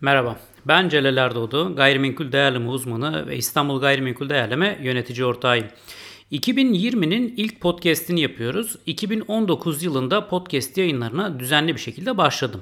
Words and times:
Merhaba, 0.00 0.36
ben 0.64 0.88
Celal 0.88 1.16
Erdoğdu, 1.16 1.76
gayrimenkul 1.76 2.32
değerleme 2.32 2.68
uzmanı 2.68 3.26
ve 3.26 3.36
İstanbul 3.36 3.80
Gayrimenkul 3.80 4.28
Değerleme 4.28 4.78
yönetici 4.82 5.24
ortağıyım. 5.24 5.66
2020'nin 6.32 7.34
ilk 7.36 7.60
podcast'ini 7.60 8.20
yapıyoruz. 8.20 8.76
2019 8.86 9.82
yılında 9.82 10.28
podcast 10.28 10.78
yayınlarına 10.78 11.40
düzenli 11.40 11.74
bir 11.74 11.80
şekilde 11.80 12.18
başladım. 12.18 12.60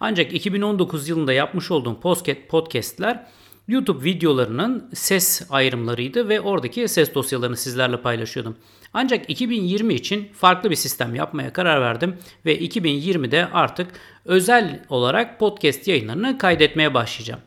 Ancak 0.00 0.32
2019 0.32 1.08
yılında 1.08 1.32
yapmış 1.32 1.70
olduğum 1.70 2.00
podcast'ler 2.48 3.26
YouTube 3.68 4.04
videolarının 4.04 4.90
ses 4.94 5.42
ayrımlarıydı 5.50 6.28
ve 6.28 6.40
oradaki 6.40 6.88
ses 6.88 7.14
dosyalarını 7.14 7.56
sizlerle 7.56 7.96
paylaşıyordum. 7.96 8.56
Ancak 8.94 9.30
2020 9.30 9.94
için 9.94 10.28
farklı 10.32 10.70
bir 10.70 10.76
sistem 10.76 11.14
yapmaya 11.14 11.52
karar 11.52 11.80
verdim 11.80 12.16
ve 12.46 12.58
2020'de 12.58 13.46
artık 13.46 13.86
özel 14.24 14.84
olarak 14.88 15.38
podcast 15.38 15.88
yayınlarını 15.88 16.38
kaydetmeye 16.38 16.94
başlayacağım. 16.94 17.40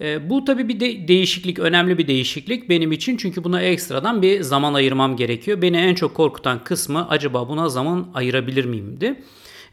E, 0.00 0.30
bu 0.30 0.44
tabii 0.44 0.68
bir 0.68 0.80
de 0.80 1.08
değişiklik, 1.08 1.58
önemli 1.58 1.98
bir 1.98 2.06
değişiklik 2.06 2.68
benim 2.68 2.92
için 2.92 3.16
çünkü 3.16 3.44
buna 3.44 3.62
ekstradan 3.62 4.22
bir 4.22 4.40
zaman 4.40 4.74
ayırmam 4.74 5.16
gerekiyor. 5.16 5.62
Beni 5.62 5.76
en 5.76 5.94
çok 5.94 6.14
korkutan 6.14 6.64
kısmı 6.64 7.08
acaba 7.08 7.48
buna 7.48 7.68
zaman 7.68 8.08
ayırabilir 8.14 8.64
miyimdi? 8.64 9.22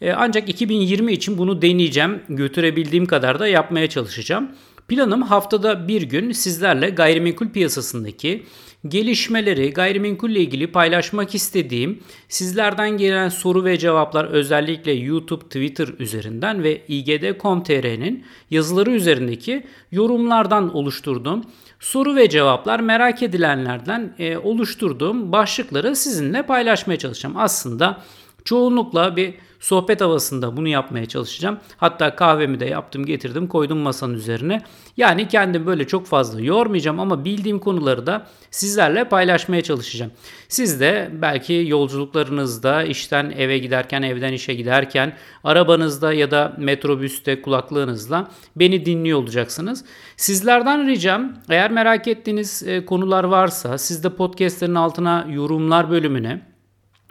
E, 0.01 0.11
ancak 0.11 0.49
2020 0.49 1.13
için 1.13 1.37
bunu 1.37 1.61
deneyeceğim, 1.61 2.21
götürebildiğim 2.29 3.05
kadar 3.05 3.39
da 3.39 3.47
yapmaya 3.47 3.89
çalışacağım. 3.89 4.51
Planım 4.89 5.21
haftada 5.21 5.87
bir 5.87 6.01
gün 6.01 6.31
sizlerle 6.31 6.89
gayrimenkul 6.89 7.49
piyasasındaki 7.49 8.43
gelişmeleri, 8.87 9.73
gayrimenkulle 9.73 10.39
ilgili 10.39 10.71
paylaşmak 10.71 11.35
istediğim 11.35 11.99
sizlerden 12.29 12.89
gelen 12.89 13.29
soru 13.29 13.65
ve 13.65 13.77
cevaplar 13.77 14.25
özellikle 14.25 14.91
YouTube, 14.91 15.43
Twitter 15.43 15.87
üzerinden 15.99 16.63
ve 16.63 16.81
igd.com.tr'nin 16.87 18.25
yazıları 18.51 18.91
üzerindeki 18.91 19.63
yorumlardan 19.91 20.75
oluşturduğum 20.75 21.43
soru 21.79 22.15
ve 22.15 22.29
cevaplar 22.29 22.79
merak 22.79 23.23
edilenlerden 23.23 24.15
e, 24.19 24.37
oluşturduğum 24.37 25.31
başlıkları 25.31 25.95
sizinle 25.95 26.41
paylaşmaya 26.41 26.97
çalışacağım. 26.97 27.37
Aslında 27.37 28.01
çoğunlukla 28.49 29.15
bir 29.15 29.33
Sohbet 29.59 30.01
havasında 30.01 30.57
bunu 30.57 30.67
yapmaya 30.67 31.05
çalışacağım. 31.05 31.59
Hatta 31.77 32.15
kahvemi 32.15 32.59
de 32.59 32.65
yaptım 32.65 33.05
getirdim 33.05 33.47
koydum 33.47 33.77
masanın 33.77 34.13
üzerine. 34.13 34.61
Yani 34.97 35.27
kendim 35.27 35.65
böyle 35.65 35.87
çok 35.87 36.05
fazla 36.05 36.41
yormayacağım 36.41 36.99
ama 36.99 37.25
bildiğim 37.25 37.59
konuları 37.59 38.07
da 38.07 38.27
sizlerle 38.51 39.03
paylaşmaya 39.03 39.61
çalışacağım. 39.61 40.11
Siz 40.47 40.79
de 40.79 41.09
belki 41.13 41.65
yolculuklarınızda 41.67 42.83
işten 42.83 43.33
eve 43.37 43.57
giderken 43.57 44.01
evden 44.01 44.33
işe 44.33 44.53
giderken 44.53 45.17
arabanızda 45.43 46.13
ya 46.13 46.31
da 46.31 46.55
metrobüste 46.57 47.41
kulaklığınızla 47.41 48.31
beni 48.55 48.85
dinliyor 48.85 49.19
olacaksınız. 49.19 49.85
Sizlerden 50.17 50.87
ricam 50.87 51.33
eğer 51.49 51.71
merak 51.71 52.07
ettiğiniz 52.07 52.63
e, 52.63 52.85
konular 52.85 53.23
varsa 53.23 53.77
siz 53.77 54.03
de 54.03 54.09
podcastlerin 54.09 54.75
altına 54.75 55.27
yorumlar 55.29 55.89
bölümüne 55.89 56.48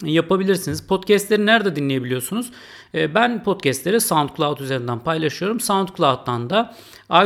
yapabilirsiniz. 0.02 0.86
Podcast'leri 0.86 1.46
nerede 1.46 1.77
dinleyebiliyorsunuz? 1.77 2.50
Ee, 2.94 3.14
ben 3.14 3.44
podcast'leri 3.44 4.00
SoundCloud 4.00 4.58
üzerinden 4.58 4.98
paylaşıyorum. 4.98 5.60
SoundCloud'dan 5.60 6.50
da 6.50 6.74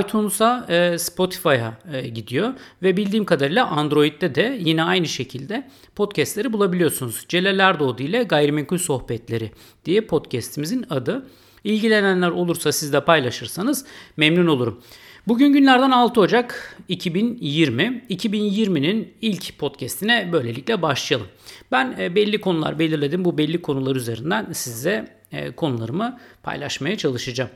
iTunes'a, 0.01 0.67
e, 0.69 0.99
Spotify'a 0.99 1.79
e, 1.93 2.09
gidiyor 2.09 2.53
ve 2.83 2.97
bildiğim 2.97 3.25
kadarıyla 3.25 3.67
Android'de 3.67 4.35
de 4.35 4.59
yine 4.61 4.83
aynı 4.83 5.09
şekilde 5.09 5.71
podcast'leri 5.97 6.53
bulabiliyorsunuz. 6.53 7.25
Celal 7.29 7.59
Erdoğdu 7.59 8.03
ile 8.03 8.23
Gayrimenkul 8.23 8.79
Sohbetleri 8.79 9.53
diye 9.85 10.01
podcast'imizin 10.01 10.87
adı. 10.91 11.27
İlgilenenler 11.65 12.31
olursa 12.31 12.73
siz 12.73 12.93
de 12.93 13.05
paylaşırsanız 13.05 13.85
memnun 14.17 14.47
olurum. 14.47 14.81
Bugün 15.29 15.53
günlerden 15.53 15.91
6 15.91 16.21
Ocak 16.21 16.77
2020. 16.89 18.05
2020'nin 18.11 19.15
ilk 19.21 19.59
podcast'ine 19.59 20.29
böylelikle 20.33 20.83
başlayalım. 20.83 21.29
Ben 21.73 21.97
e, 21.99 22.15
belli 22.15 22.41
konular 22.41 22.79
belirledim. 22.79 23.25
Bu 23.25 23.39
belli 23.39 23.63
konular 23.63 23.97
üzerinden 23.97 24.53
size 24.53 25.19
e, 25.33 25.51
konularımı 25.51 26.19
paylaşmaya 26.43 26.97
çalışacağım. 26.97 27.51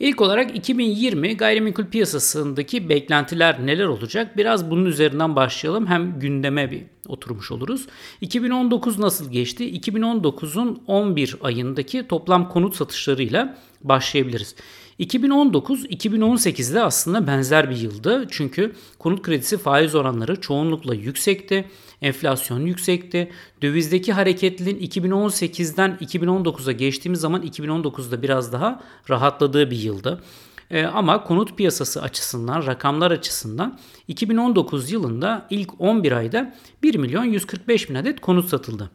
İlk 0.00 0.20
olarak 0.20 0.56
2020 0.56 1.36
gayrimenkul 1.36 1.86
piyasasındaki 1.86 2.88
beklentiler 2.88 3.66
neler 3.66 3.84
olacak? 3.84 4.36
Biraz 4.36 4.70
bunun 4.70 4.84
üzerinden 4.84 5.36
başlayalım. 5.36 5.86
Hem 5.86 6.20
gündeme 6.20 6.70
bir 6.70 6.82
oturmuş 7.08 7.50
oluruz. 7.50 7.86
2019 8.20 8.98
nasıl 8.98 9.32
geçti? 9.32 9.80
2019'un 9.80 10.82
11 10.86 11.36
ayındaki 11.42 12.08
toplam 12.08 12.48
konut 12.48 12.76
satışlarıyla 12.76 13.58
başlayabiliriz. 13.80 14.54
2019-2018'de 15.00 16.82
aslında 16.82 17.26
benzer 17.26 17.70
bir 17.70 17.76
yıldı. 17.76 18.26
Çünkü 18.30 18.72
konut 18.98 19.22
kredisi 19.22 19.58
faiz 19.58 19.94
oranları 19.94 20.40
çoğunlukla 20.40 20.94
yüksekti. 20.94 21.64
Enflasyon 22.02 22.60
yüksekti. 22.60 23.30
Dövizdeki 23.62 24.12
hareketliliğin 24.12 24.90
2018'den 24.90 25.98
2019'a 26.00 26.72
geçtiğimiz 26.72 27.20
zaman 27.20 27.42
2019'da 27.42 28.22
biraz 28.22 28.52
daha 28.52 28.82
rahatladığı 29.10 29.70
bir 29.70 29.76
yıldı. 29.76 30.22
Ee, 30.70 30.84
ama 30.84 31.24
konut 31.24 31.56
piyasası 31.56 32.02
açısından, 32.02 32.66
rakamlar 32.66 33.10
açısından 33.10 33.78
2019 34.08 34.90
yılında 34.90 35.46
ilk 35.50 35.80
11 35.80 36.12
ayda 36.12 36.54
1 36.82 36.94
milyon 36.94 37.24
145 37.24 37.90
bin 37.90 37.94
adet 37.94 38.20
konut 38.20 38.48
satıldı. 38.48 38.90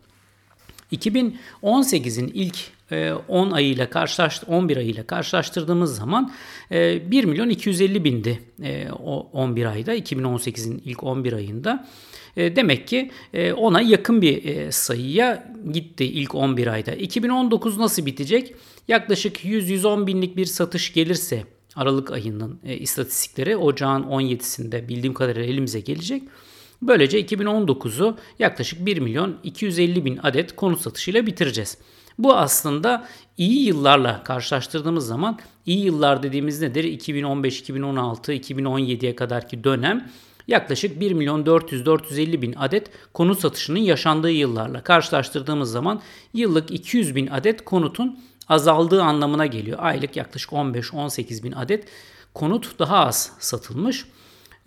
2018'in 0.94 2.31
ilk 2.34 2.58
10 3.28 3.52
e, 3.52 3.54
ayıyla 3.54 3.90
karşılaştı 3.90 4.46
11 4.50 4.78
ayıyla 4.78 5.08
karşılaştırdığımız 5.08 5.96
zaman 5.96 6.31
1 6.72 6.76
e, 6.76 7.26
milyon 7.26 7.50
250 7.50 8.04
bindi 8.04 8.40
e, 8.64 8.88
o 8.92 9.30
11 9.34 9.66
ayda 9.66 9.96
2018'in 9.96 10.82
ilk 10.86 11.03
11 11.03 11.34
ayında. 11.34 11.88
Demek 12.36 12.88
ki 12.88 13.12
ona 13.58 13.82
yakın 13.82 14.22
bir 14.22 14.72
sayıya 14.72 15.53
gitti 15.72 16.06
ilk 16.06 16.36
11 16.36 16.68
ayda. 16.68 16.92
2019 16.92 17.78
nasıl 17.78 18.06
bitecek? 18.06 18.56
Yaklaşık 18.88 19.46
100-110 19.46 20.08
binlik 20.08 20.38
bir 20.38 20.46
satış 20.46 20.94
gelirse 20.94 21.44
Aralık 21.76 22.12
ayının 22.12 22.59
istatistikleri 22.64 23.58
ocağın 23.58 24.03
17'sinde 24.03 24.88
bildiğim 24.88 25.14
kadarıyla 25.14 25.46
elimize 25.46 25.80
gelecek. 25.80 26.24
Böylece 26.88 27.22
2019'u 27.22 28.18
yaklaşık 28.40 28.86
1 28.86 28.98
milyon 28.98 29.38
250 29.44 30.06
bin 30.06 30.20
adet 30.24 30.56
konut 30.56 30.82
satışıyla 30.82 31.26
bitireceğiz. 31.26 31.78
Bu 32.18 32.36
aslında 32.36 33.08
iyi 33.38 33.66
yıllarla 33.66 34.24
karşılaştırdığımız 34.24 35.08
zaman 35.08 35.40
iyi 35.66 35.86
yıllar 35.86 36.24
dediğimiz 36.24 36.62
nedir? 36.62 36.84
2015, 36.84 37.60
2016, 37.60 38.34
2017'ye 38.34 39.16
kadarki 39.16 39.64
dönem 39.64 40.10
yaklaşık 40.48 41.00
1 41.00 41.12
milyon 41.12 41.44
400-450 41.44 42.42
bin 42.42 42.54
adet 42.54 42.90
konut 43.14 43.40
satışının 43.40 43.80
yaşandığı 43.80 44.32
yıllarla 44.32 44.84
karşılaştırdığımız 44.84 45.72
zaman 45.72 46.02
yıllık 46.34 46.72
200 46.72 47.16
bin 47.16 47.28
adet 47.28 47.66
konutun 47.66 48.20
azaldığı 48.50 49.04
anlamına 49.04 49.46
geliyor. 49.46 49.78
Aylık 49.82 50.16
yaklaşık 50.16 50.52
15-18 50.52 51.44
bin 51.44 51.52
adet 51.52 51.88
konut 52.34 52.80
daha 52.80 52.98
az 52.98 53.32
satılmış. 53.40 54.06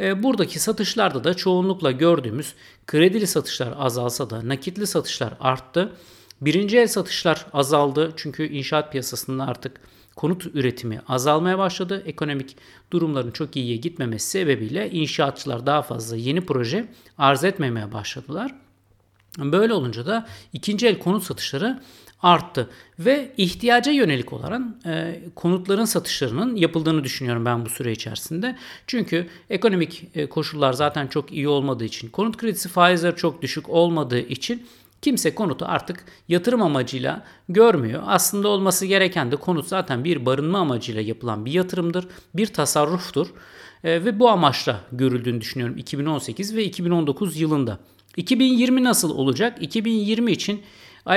E, 0.00 0.22
buradaki 0.22 0.58
satışlarda 0.60 1.24
da 1.24 1.34
çoğunlukla 1.34 1.90
gördüğümüz 1.90 2.54
kredili 2.86 3.26
satışlar 3.26 3.74
azalsa 3.78 4.30
da 4.30 4.48
nakitli 4.48 4.86
satışlar 4.86 5.34
arttı. 5.40 5.92
Birinci 6.40 6.78
el 6.78 6.88
satışlar 6.88 7.46
azaldı 7.52 8.12
çünkü 8.16 8.46
inşaat 8.46 8.92
piyasasında 8.92 9.44
artık 9.44 9.80
konut 10.16 10.46
üretimi 10.46 11.00
azalmaya 11.08 11.58
başladı. 11.58 12.02
Ekonomik 12.06 12.56
durumların 12.92 13.30
çok 13.30 13.56
iyiye 13.56 13.76
gitmemesi 13.76 14.30
sebebiyle 14.30 14.90
inşaatçılar 14.90 15.66
daha 15.66 15.82
fazla 15.82 16.16
yeni 16.16 16.40
proje 16.40 16.88
arz 17.18 17.44
etmemeye 17.44 17.92
başladılar. 17.92 18.54
Böyle 19.38 19.72
olunca 19.72 20.06
da 20.06 20.26
ikinci 20.52 20.86
el 20.86 20.98
konut 20.98 21.22
satışları 21.22 21.80
arttı 22.22 22.70
ve 22.98 23.32
ihtiyaca 23.36 23.92
yönelik 23.92 24.32
olan 24.32 24.80
e, 24.86 25.20
konutların 25.34 25.84
satışlarının 25.84 26.56
yapıldığını 26.56 27.04
düşünüyorum 27.04 27.44
ben 27.44 27.64
bu 27.64 27.68
süre 27.68 27.92
içerisinde. 27.92 28.56
Çünkü 28.86 29.26
ekonomik 29.50 30.04
e, 30.14 30.28
koşullar 30.28 30.72
zaten 30.72 31.06
çok 31.06 31.32
iyi 31.32 31.48
olmadığı 31.48 31.84
için, 31.84 32.08
konut 32.08 32.36
kredisi 32.36 32.68
faizleri 32.68 33.16
çok 33.16 33.42
düşük 33.42 33.68
olmadığı 33.68 34.18
için 34.18 34.66
kimse 35.02 35.34
konutu 35.34 35.64
artık 35.68 36.04
yatırım 36.28 36.62
amacıyla 36.62 37.24
görmüyor. 37.48 38.02
Aslında 38.06 38.48
olması 38.48 38.86
gereken 38.86 39.32
de 39.32 39.36
konut 39.36 39.68
zaten 39.68 40.04
bir 40.04 40.26
barınma 40.26 40.58
amacıyla 40.58 41.00
yapılan 41.00 41.44
bir 41.44 41.52
yatırımdır, 41.52 42.08
bir 42.34 42.46
tasarruftur 42.46 43.26
e, 43.84 44.04
ve 44.04 44.18
bu 44.20 44.28
amaçla 44.28 44.80
görüldüğünü 44.92 45.40
düşünüyorum 45.40 45.76
2018 45.78 46.56
ve 46.56 46.64
2019 46.64 47.40
yılında. 47.40 47.78
2020 48.16 48.84
nasıl 48.84 49.10
olacak? 49.10 49.58
2020 49.60 50.32
için 50.32 50.62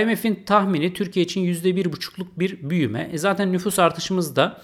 IMF'in 0.02 0.44
tahmini 0.46 0.94
Türkiye 0.94 1.26
için 1.26 1.46
%1,5'luk 1.46 2.28
bir 2.38 2.70
büyüme. 2.70 3.10
E 3.14 3.18
zaten 3.18 3.54
nüfus 3.54 3.80
artışımız 3.80 4.36
da 4.36 4.62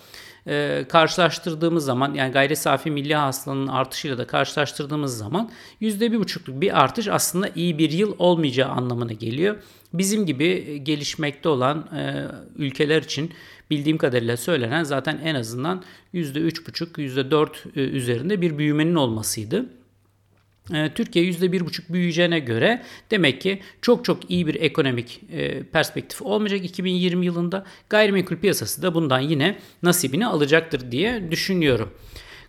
e, 0.48 0.86
karşılaştırdığımız 0.90 1.86
zaman 1.86 2.14
yani 2.14 2.32
gayri 2.32 2.56
safi 2.56 2.92
milli 2.92 3.16
hasılanın 3.16 3.68
artışıyla 3.68 4.18
da 4.18 4.28
karşılaştırdığımız 4.28 5.18
zaman 5.18 5.52
%1,5'luk 5.82 6.62
bir 6.62 6.84
artış 6.84 7.08
aslında 7.08 7.50
iyi 7.56 7.78
bir 7.78 7.92
yıl 7.92 8.16
olmayacağı 8.20 8.70
anlamına 8.70 9.14
geliyor. 9.14 9.56
Bizim 9.94 10.26
gibi 10.26 10.82
gelişmekte 10.84 11.50
olan 11.50 11.78
e, 11.98 12.26
ülkeler 12.56 13.02
için 13.02 13.32
bildiğim 13.70 13.98
kadarıyla 13.98 14.38
söylenen 14.38 14.84
zaten 14.84 15.20
en 15.24 15.36
azından 15.36 15.84
%3,5 16.14 17.02
%4 17.02 17.50
e, 17.76 17.80
üzerinde 17.80 18.42
bir 18.42 18.58
büyümenin 18.58 18.96
olmasıydı. 18.96 19.66
E, 20.74 20.94
Türkiye 20.94 21.26
%1,5 21.26 21.94
büyüyeceğine 21.94 22.40
göre 22.40 22.82
demek 23.12 23.42
ki 23.42 23.62
çok 23.82 24.06
çok 24.06 24.32
iyi 24.32 24.48
bir 24.48 24.56
ekonomik 24.56 25.22
e, 25.32 25.64
perspektif 25.64 26.22
olmayacak 26.22 26.66
2020 26.66 27.26
yılında. 27.26 27.66
Gayrimenkul 27.90 28.36
piyasası 28.36 28.82
da 28.82 28.94
bundan 28.94 29.20
yine 29.20 29.58
nasibini 29.84 30.28
alacaktır 30.28 30.92
diye 30.92 31.32
düşünüyorum. 31.32 31.90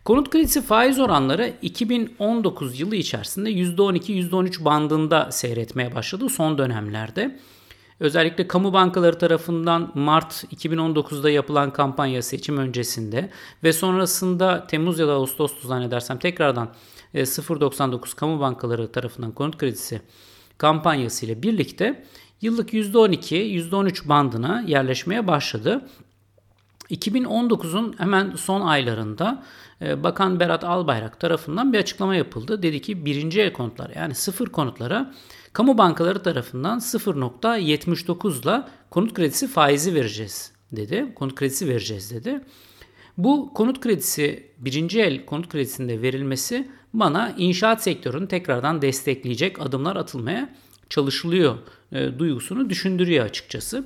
Konut 0.04 0.30
kredisi 0.30 0.62
faiz 0.62 0.98
oranları 0.98 1.52
2019 1.62 2.80
yılı 2.80 2.96
içerisinde 2.96 3.50
%12-%13 3.52 4.64
bandında 4.64 5.30
seyretmeye 5.32 5.94
başladı 5.94 6.28
son 6.28 6.58
dönemlerde. 6.58 7.38
Özellikle 8.00 8.48
kamu 8.48 8.72
bankaları 8.72 9.18
tarafından 9.18 9.92
Mart 9.94 10.44
2019'da 10.44 11.30
yapılan 11.30 11.72
kampanya 11.72 12.22
seçim 12.22 12.58
öncesinde 12.58 13.30
ve 13.64 13.72
sonrasında 13.72 14.66
Temmuz 14.66 14.98
ya 14.98 15.08
da 15.08 15.12
Ağustos'tu 15.12 15.68
zannedersem 15.68 16.18
tekrardan 16.18 16.68
0.99 17.20 18.12
e, 18.12 18.16
kamu 18.16 18.40
bankaları 18.40 18.92
tarafından 18.92 19.32
konut 19.32 19.58
kredisi 19.58 20.00
kampanyası 20.58 21.26
ile 21.26 21.42
birlikte 21.42 22.04
yıllık 22.40 22.72
%12-%13 22.72 24.08
bandına 24.08 24.64
yerleşmeye 24.66 25.26
başladı. 25.26 25.88
2019'un 26.90 27.94
hemen 27.98 28.32
son 28.36 28.60
aylarında 28.60 29.44
e, 29.82 30.02
Bakan 30.02 30.40
Berat 30.40 30.64
Albayrak 30.64 31.20
tarafından 31.20 31.72
bir 31.72 31.78
açıklama 31.78 32.14
yapıldı. 32.14 32.62
Dedi 32.62 32.82
ki 32.82 33.04
birinci 33.04 33.40
el 33.40 33.52
konutlar 33.52 33.90
yani 33.96 34.14
sıfır 34.14 34.46
konutlara 34.46 35.14
kamu 35.52 35.78
bankaları 35.78 36.22
tarafından 36.22 36.78
0.79 36.78 38.42
ile 38.42 38.62
konut 38.90 39.14
kredisi 39.14 39.48
faizi 39.48 39.94
vereceğiz 39.94 40.52
dedi. 40.72 41.12
Konut 41.14 41.34
kredisi 41.34 41.68
vereceğiz 41.68 42.10
dedi. 42.10 42.40
Bu 43.18 43.54
konut 43.54 43.80
kredisi 43.80 44.50
birinci 44.58 45.00
el 45.00 45.26
konut 45.26 45.48
kredisinde 45.48 46.02
verilmesi 46.02 46.68
bana 47.00 47.34
inşaat 47.38 47.82
sektörünü 47.82 48.28
tekrardan 48.28 48.82
destekleyecek 48.82 49.60
adımlar 49.60 49.96
atılmaya 49.96 50.54
çalışılıyor 50.90 51.58
e, 51.92 52.18
duygusunu 52.18 52.70
düşündürüyor 52.70 53.24
açıkçası. 53.24 53.84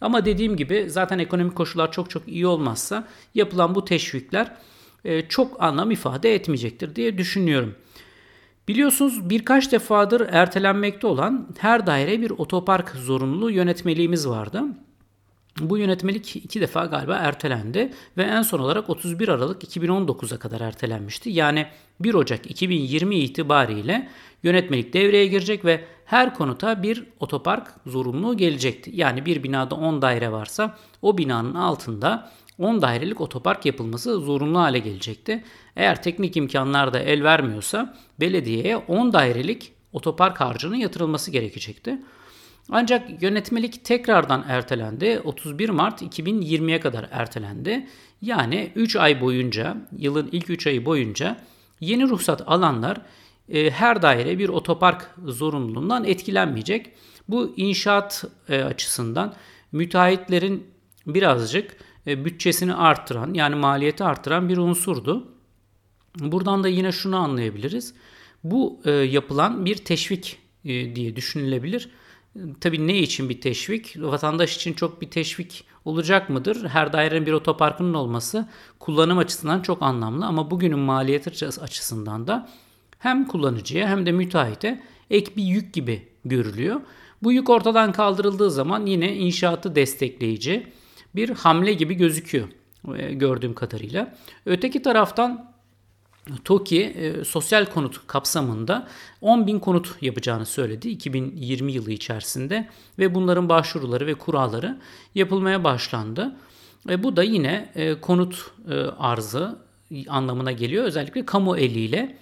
Ama 0.00 0.24
dediğim 0.24 0.56
gibi 0.56 0.86
zaten 0.88 1.18
ekonomik 1.18 1.56
koşullar 1.56 1.92
çok 1.92 2.10
çok 2.10 2.28
iyi 2.28 2.46
olmazsa 2.46 3.08
yapılan 3.34 3.74
bu 3.74 3.84
teşvikler 3.84 4.56
e, 5.04 5.28
çok 5.28 5.62
anlam 5.62 5.90
ifade 5.90 6.34
etmeyecektir 6.34 6.96
diye 6.96 7.18
düşünüyorum. 7.18 7.74
Biliyorsunuz 8.68 9.30
birkaç 9.30 9.72
defadır 9.72 10.20
ertelenmekte 10.30 11.06
olan 11.06 11.48
her 11.58 11.86
daire 11.86 12.20
bir 12.20 12.30
otopark 12.30 12.90
zorunluluğu 12.90 13.50
yönetmeliğimiz 13.50 14.28
vardı. 14.28 14.62
Bu 15.60 15.78
yönetmelik 15.78 16.36
iki 16.36 16.60
defa 16.60 16.84
galiba 16.84 17.14
ertelendi 17.14 17.92
ve 18.16 18.22
en 18.22 18.42
son 18.42 18.58
olarak 18.58 18.90
31 18.90 19.28
Aralık 19.28 19.64
2019'a 19.64 20.38
kadar 20.38 20.60
ertelenmişti. 20.60 21.30
Yani 21.30 21.66
1 22.00 22.14
Ocak 22.14 22.50
2020 22.50 23.16
itibariyle 23.16 24.08
yönetmelik 24.42 24.92
devreye 24.92 25.26
girecek 25.26 25.64
ve 25.64 25.84
her 26.04 26.34
konuta 26.34 26.82
bir 26.82 27.04
otopark 27.20 27.74
zorunluluğu 27.86 28.36
gelecekti. 28.36 28.90
Yani 28.94 29.26
bir 29.26 29.42
binada 29.42 29.74
10 29.74 30.02
daire 30.02 30.32
varsa 30.32 30.78
o 31.02 31.18
binanın 31.18 31.54
altında 31.54 32.30
10 32.58 32.82
dairelik 32.82 33.20
otopark 33.20 33.66
yapılması 33.66 34.20
zorunlu 34.20 34.58
hale 34.58 34.78
gelecekti. 34.78 35.44
Eğer 35.76 36.02
teknik 36.02 36.36
imkanlar 36.36 36.92
da 36.92 36.98
el 36.98 37.24
vermiyorsa 37.24 37.96
belediyeye 38.20 38.76
10 38.76 39.12
dairelik 39.12 39.72
otopark 39.92 40.40
harcının 40.40 40.76
yatırılması 40.76 41.30
gerekecekti. 41.30 41.98
Ancak 42.70 43.22
yönetmelik 43.22 43.84
tekrardan 43.84 44.44
ertelendi. 44.48 45.20
31 45.24 45.68
Mart 45.68 46.02
2020'ye 46.02 46.80
kadar 46.80 47.08
ertelendi. 47.10 47.86
Yani 48.22 48.72
3 48.74 48.96
ay 48.96 49.20
boyunca, 49.20 49.76
yılın 49.98 50.28
ilk 50.32 50.50
3 50.50 50.66
ayı 50.66 50.84
boyunca 50.84 51.36
yeni 51.80 52.08
ruhsat 52.08 52.42
alanlar 52.46 53.00
e, 53.48 53.70
her 53.70 54.02
daire 54.02 54.38
bir 54.38 54.48
otopark 54.48 55.14
zorunluluğundan 55.24 56.04
etkilenmeyecek. 56.04 56.92
Bu 57.28 57.54
inşaat 57.56 58.24
e, 58.48 58.62
açısından 58.62 59.34
müteahhitlerin 59.72 60.66
birazcık 61.06 61.76
e, 62.06 62.24
bütçesini 62.24 62.74
arttıran 62.74 63.34
yani 63.34 63.54
maliyeti 63.54 64.04
arttıran 64.04 64.48
bir 64.48 64.56
unsurdu. 64.56 65.28
Buradan 66.18 66.64
da 66.64 66.68
yine 66.68 66.92
şunu 66.92 67.16
anlayabiliriz. 67.16 67.94
Bu 68.44 68.80
yapılan 69.10 69.64
bir 69.64 69.76
teşvik 69.76 70.38
diye 70.64 71.16
düşünülebilir. 71.16 71.90
Tabii 72.60 72.86
ne 72.86 72.98
için 72.98 73.28
bir 73.28 73.40
teşvik? 73.40 73.94
Vatandaş 73.98 74.56
için 74.56 74.72
çok 74.72 75.00
bir 75.00 75.10
teşvik 75.10 75.64
olacak 75.84 76.30
mıdır? 76.30 76.68
Her 76.68 76.92
dairenin 76.92 77.26
bir 77.26 77.32
otoparkının 77.32 77.94
olması 77.94 78.48
kullanım 78.78 79.18
açısından 79.18 79.60
çok 79.62 79.82
anlamlı 79.82 80.26
ama 80.26 80.50
bugünün 80.50 80.78
maliyeti 80.78 81.46
açısından 81.60 82.26
da 82.26 82.48
hem 82.98 83.28
kullanıcıya 83.28 83.88
hem 83.88 84.06
de 84.06 84.12
müteahhite 84.12 84.82
ek 85.10 85.32
bir 85.36 85.42
yük 85.42 85.72
gibi 85.72 86.08
görülüyor. 86.24 86.80
Bu 87.22 87.32
yük 87.32 87.50
ortadan 87.50 87.92
kaldırıldığı 87.92 88.50
zaman 88.50 88.86
yine 88.86 89.16
inşaatı 89.16 89.74
destekleyici 89.74 90.72
bir 91.14 91.30
hamle 91.30 91.72
gibi 91.72 91.94
gözüküyor 91.94 92.48
e, 92.96 93.14
gördüğüm 93.14 93.54
kadarıyla. 93.54 94.14
Öteki 94.46 94.82
taraftan 94.82 95.52
TOKİ 96.44 96.82
e, 96.82 97.24
sosyal 97.24 97.66
konut 97.66 98.06
kapsamında 98.06 98.88
10 99.20 99.46
bin 99.46 99.58
konut 99.58 99.96
yapacağını 100.00 100.46
söyledi 100.46 100.88
2020 100.88 101.72
yılı 101.72 101.90
içerisinde 101.90 102.68
ve 102.98 103.14
bunların 103.14 103.48
başvuruları 103.48 104.06
ve 104.06 104.14
kuralları 104.14 104.78
yapılmaya 105.14 105.64
başlandı. 105.64 106.36
E, 106.88 107.02
bu 107.02 107.16
da 107.16 107.22
yine 107.22 107.72
e, 107.74 108.00
konut 108.00 108.50
e, 108.70 108.74
arzı 108.74 109.58
anlamına 110.08 110.52
geliyor 110.52 110.84
özellikle 110.84 111.26
kamu 111.26 111.56
eliyle. 111.56 112.16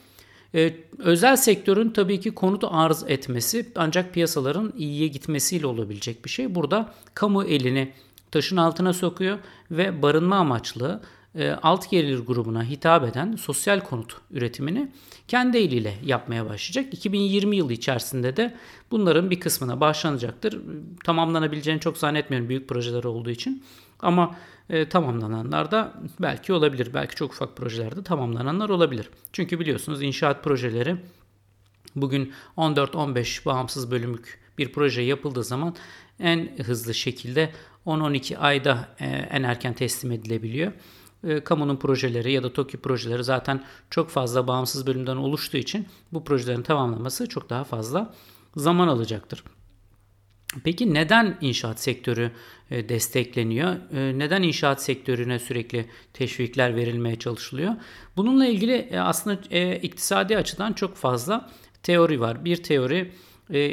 E, 0.54 0.74
özel 0.98 1.36
sektörün 1.36 1.90
tabii 1.90 2.20
ki 2.20 2.30
konut 2.30 2.64
arz 2.68 3.04
etmesi 3.08 3.72
ancak 3.76 4.14
piyasaların 4.14 4.72
iyiye 4.76 5.08
gitmesiyle 5.08 5.66
olabilecek 5.66 6.24
bir 6.24 6.30
şey. 6.30 6.54
Burada 6.54 6.94
kamu 7.14 7.44
elini 7.44 7.92
taşın 8.30 8.56
altına 8.56 8.92
sokuyor 8.92 9.38
ve 9.70 10.02
barınma 10.02 10.36
amaçlı 10.36 11.00
alt 11.62 11.90
gelir 11.90 12.18
grubuna 12.18 12.64
hitap 12.64 13.04
eden 13.04 13.36
sosyal 13.36 13.80
konut 13.80 14.16
üretimini 14.30 14.88
kendi 15.28 15.58
eliyle 15.58 15.94
yapmaya 16.04 16.48
başlayacak. 16.48 16.94
2020 16.94 17.56
yılı 17.56 17.72
içerisinde 17.72 18.36
de 18.36 18.54
bunların 18.90 19.30
bir 19.30 19.40
kısmına 19.40 19.80
başlanacaktır. 19.80 20.60
Tamamlanabileceğini 21.04 21.80
çok 21.80 21.98
zannetmiyorum 21.98 22.48
büyük 22.48 22.68
projeler 22.68 23.04
olduğu 23.04 23.30
için. 23.30 23.64
Ama 24.00 24.36
e, 24.70 24.88
tamamlananlar 24.88 25.70
da 25.70 25.92
belki 26.20 26.52
olabilir. 26.52 26.94
Belki 26.94 27.14
çok 27.14 27.32
ufak 27.32 27.56
projelerde 27.56 28.02
tamamlananlar 28.02 28.68
olabilir. 28.68 29.10
Çünkü 29.32 29.60
biliyorsunuz 29.60 30.02
inşaat 30.02 30.44
projeleri 30.44 30.96
bugün 31.96 32.32
14-15 32.56 33.44
bağımsız 33.44 33.90
bölümlük 33.90 34.40
bir 34.58 34.72
proje 34.72 35.02
yapıldığı 35.02 35.44
zaman 35.44 35.76
en 36.20 36.48
hızlı 36.64 36.94
şekilde 36.94 37.52
10-12 37.86 38.36
ayda 38.36 38.88
e, 39.00 39.06
en 39.06 39.42
erken 39.42 39.74
teslim 39.74 40.12
edilebiliyor 40.12 40.72
e, 41.24 41.40
kamunun 41.44 41.76
projeleri 41.76 42.32
ya 42.32 42.42
da 42.42 42.52
TOKİ 42.52 42.76
projeleri 42.76 43.24
zaten 43.24 43.64
çok 43.90 44.10
fazla 44.10 44.46
bağımsız 44.46 44.86
bölümden 44.86 45.16
oluştuğu 45.16 45.56
için 45.56 45.86
bu 46.12 46.24
projelerin 46.24 46.62
tamamlaması 46.62 47.28
çok 47.28 47.50
daha 47.50 47.64
fazla 47.64 48.14
zaman 48.56 48.88
alacaktır. 48.88 49.44
Peki 50.64 50.94
neden 50.94 51.38
inşaat 51.40 51.80
sektörü 51.80 52.30
e, 52.70 52.88
destekleniyor? 52.88 53.76
E, 53.92 54.18
neden 54.18 54.42
inşaat 54.42 54.82
sektörüne 54.82 55.38
sürekli 55.38 55.86
teşvikler 56.12 56.76
verilmeye 56.76 57.16
çalışılıyor? 57.16 57.74
Bununla 58.16 58.46
ilgili 58.46 58.72
e, 58.72 58.98
aslında 58.98 59.56
iktisadi 59.76 60.36
açıdan 60.36 60.72
çok 60.72 60.96
fazla 60.96 61.50
teori 61.82 62.20
var. 62.20 62.44
Bir 62.44 62.62
teori 62.62 63.12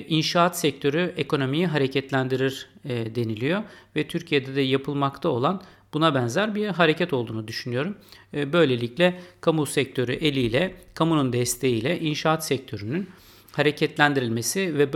inşaat 0.08 0.60
sektörü 0.60 1.14
ekonomiyi 1.18 1.68
hareketlendirir 1.68 2.70
deniliyor 2.86 3.64
ve 3.96 4.08
Türkiye'de 4.08 4.56
de 4.56 4.62
yapılmakta 4.62 5.30
olan 5.30 5.62
buna 5.96 6.16
benzer 6.16 6.56
bir 6.56 6.68
hareket 6.68 7.14
olduğunu 7.14 7.48
düşünüyorum. 7.48 7.98
Ee, 8.34 8.54
böylelikle 8.54 9.20
kamu 9.42 9.66
sektörü 9.66 10.14
eliyle, 10.14 10.76
kamunun 10.94 11.34
desteğiyle 11.34 12.00
inşaat 12.00 12.46
sektörünün 12.46 13.10
hareketlendirilmesi 13.52 14.78
ve 14.78 14.94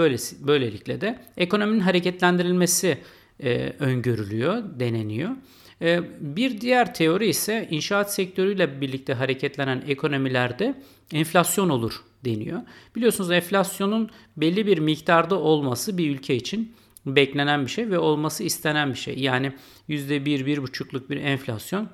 böylelikle 0.47 1.01
de 1.01 1.19
ekonominin 1.37 1.79
hareketlendirilmesi 1.79 2.97
e, 3.43 3.73
öngörülüyor, 3.79 4.63
deneniyor. 4.79 5.29
E, 5.81 6.01
bir 6.19 6.61
diğer 6.61 6.93
teori 6.93 7.27
ise 7.27 7.67
inşaat 7.71 8.13
sektörüyle 8.13 8.81
birlikte 8.81 9.13
hareketlenen 9.13 9.83
ekonomilerde 9.87 10.75
enflasyon 11.13 11.69
olur 11.69 12.03
deniyor. 12.25 12.61
Biliyorsunuz 12.95 13.31
enflasyonun 13.31 14.09
belli 14.37 14.67
bir 14.67 14.77
miktarda 14.77 15.39
olması 15.39 15.97
bir 15.97 16.11
ülke 16.11 16.35
için 16.35 16.73
beklenen 17.05 17.65
bir 17.65 17.71
şey 17.71 17.89
ve 17.89 17.99
olması 17.99 18.43
istenen 18.43 18.89
bir 18.89 18.97
şey. 18.97 19.19
Yani 19.19 19.53
%1-1,5'luk 19.89 21.09
bir 21.09 21.17
enflasyon 21.17 21.89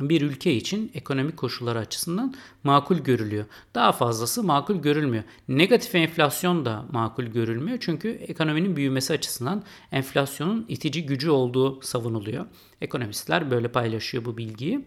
bir 0.00 0.22
ülke 0.22 0.54
için 0.54 0.90
ekonomik 0.94 1.36
koşulları 1.36 1.78
açısından 1.78 2.34
makul 2.64 2.96
görülüyor. 2.96 3.44
Daha 3.74 3.92
fazlası 3.92 4.42
makul 4.42 4.76
görülmüyor. 4.76 5.24
Negatif 5.48 5.94
enflasyon 5.94 6.64
da 6.64 6.84
makul 6.92 7.24
görülmüyor. 7.24 7.78
Çünkü 7.80 8.08
ekonominin 8.08 8.76
büyümesi 8.76 9.12
açısından 9.12 9.62
enflasyonun 9.92 10.64
itici 10.68 11.06
gücü 11.06 11.30
olduğu 11.30 11.82
savunuluyor. 11.82 12.46
Ekonomistler 12.80 13.50
böyle 13.50 13.68
paylaşıyor 13.68 14.24
bu 14.24 14.36
bilgiyi. 14.36 14.84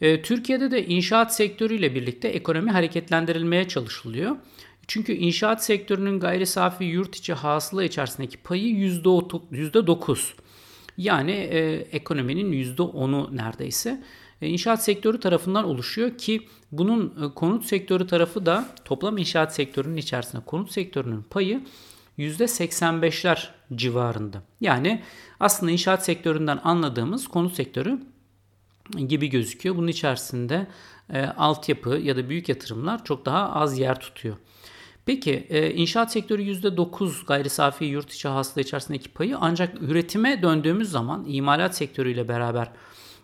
Ee, 0.00 0.22
Türkiye'de 0.22 0.70
de 0.70 0.86
inşaat 0.86 1.34
sektörüyle 1.34 1.94
birlikte 1.94 2.28
ekonomi 2.28 2.70
hareketlendirilmeye 2.70 3.68
çalışılıyor. 3.68 4.36
Çünkü 4.88 5.12
inşaat 5.12 5.64
sektörünün 5.64 6.20
gayri 6.20 6.46
safi 6.46 6.84
yurt 6.84 7.16
içi 7.16 7.32
hasıla 7.32 7.84
içerisindeki 7.84 8.36
payı 8.36 8.74
%9. 8.74 10.32
Yani 10.96 11.32
e, 11.32 11.74
ekonominin 11.92 12.52
%10'u 12.52 13.36
neredeyse. 13.36 14.02
E, 14.42 14.48
inşaat 14.48 14.84
sektörü 14.84 15.20
tarafından 15.20 15.64
oluşuyor 15.64 16.18
ki 16.18 16.48
bunun 16.72 17.14
e, 17.24 17.34
konut 17.34 17.64
sektörü 17.64 18.06
tarafı 18.06 18.46
da 18.46 18.68
toplam 18.84 19.18
inşaat 19.18 19.54
sektörünün 19.54 19.96
içerisinde 19.96 20.42
konut 20.44 20.72
sektörünün 20.72 21.22
payı 21.22 21.60
%85'ler 22.18 23.48
civarında. 23.74 24.42
Yani 24.60 25.02
aslında 25.40 25.72
inşaat 25.72 26.04
sektöründen 26.04 26.60
anladığımız 26.64 27.28
konut 27.28 27.54
sektörü 27.54 27.98
gibi 29.06 29.30
gözüküyor. 29.30 29.76
Bunun 29.76 29.88
içerisinde 29.88 30.66
e, 31.12 31.24
altyapı 31.24 31.90
ya 31.90 32.16
da 32.16 32.28
büyük 32.28 32.48
yatırımlar 32.48 33.04
çok 33.04 33.26
daha 33.26 33.52
az 33.52 33.78
yer 33.78 34.00
tutuyor. 34.00 34.36
Peki 35.06 35.46
e, 35.48 35.70
inşaat 35.70 36.12
sektörü 36.12 36.42
%9 36.42 37.26
gayri 37.26 37.50
safi 37.50 37.84
yurt 37.84 38.12
içi 38.12 38.28
hasıla 38.28 38.62
içerisindeki 38.62 39.08
payı 39.08 39.36
ancak 39.40 39.82
üretime 39.82 40.42
döndüğümüz 40.42 40.90
zaman 40.90 41.24
imalat 41.28 41.76
sektörüyle 41.76 42.28
beraber 42.28 42.70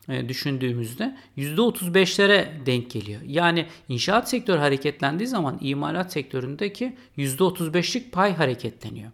e, 0.09 0.29
düşündüğümüzde 0.29 1.17
%35'lere 1.37 2.67
denk 2.67 2.91
geliyor. 2.91 3.21
Yani 3.27 3.67
inşaat 3.89 4.29
sektörü 4.29 4.59
hareketlendiği 4.59 5.27
zaman 5.27 5.59
imalat 5.61 6.13
sektöründeki 6.13 6.97
%35'lik 7.19 8.13
pay 8.13 8.35
hareketleniyor. 8.35 9.11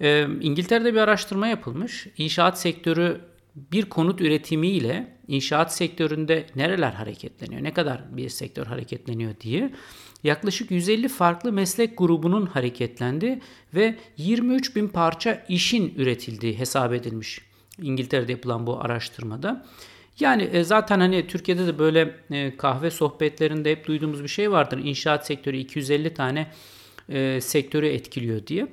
E, 0.00 0.26
İngiltere'de 0.40 0.92
bir 0.94 0.98
araştırma 0.98 1.46
yapılmış. 1.46 2.06
İnşaat 2.16 2.60
sektörü 2.60 3.20
bir 3.56 3.84
konut 3.84 4.20
üretimiyle 4.20 5.16
inşaat 5.28 5.74
sektöründe 5.74 6.46
nereler 6.56 6.92
hareketleniyor, 6.92 7.62
ne 7.62 7.74
kadar 7.74 8.16
bir 8.16 8.28
sektör 8.28 8.66
hareketleniyor 8.66 9.34
diye 9.40 9.72
yaklaşık 10.24 10.70
150 10.70 11.08
farklı 11.08 11.52
meslek 11.52 11.98
grubunun 11.98 12.46
hareketlendi 12.46 13.40
ve 13.74 13.96
23 14.16 14.76
bin 14.76 14.88
parça 14.88 15.44
işin 15.48 15.94
üretildiği 15.96 16.58
hesap 16.58 16.92
edilmiş 16.92 17.40
İngiltere'de 17.82 18.32
yapılan 18.32 18.66
bu 18.66 18.80
araştırmada. 18.80 19.66
Yani 20.20 20.42
e, 20.42 20.64
zaten 20.64 21.00
hani 21.00 21.26
Türkiye'de 21.26 21.66
de 21.66 21.78
böyle 21.78 22.16
e, 22.30 22.56
kahve 22.56 22.90
sohbetlerinde 22.90 23.70
hep 23.70 23.86
duyduğumuz 23.86 24.22
bir 24.22 24.28
şey 24.28 24.50
vardır. 24.50 24.78
İnşaat 24.78 25.26
sektörü 25.26 25.56
250 25.56 26.14
tane 26.14 26.50
e, 27.08 27.40
sektörü 27.40 27.86
etkiliyor 27.86 28.46
diye. 28.46 28.66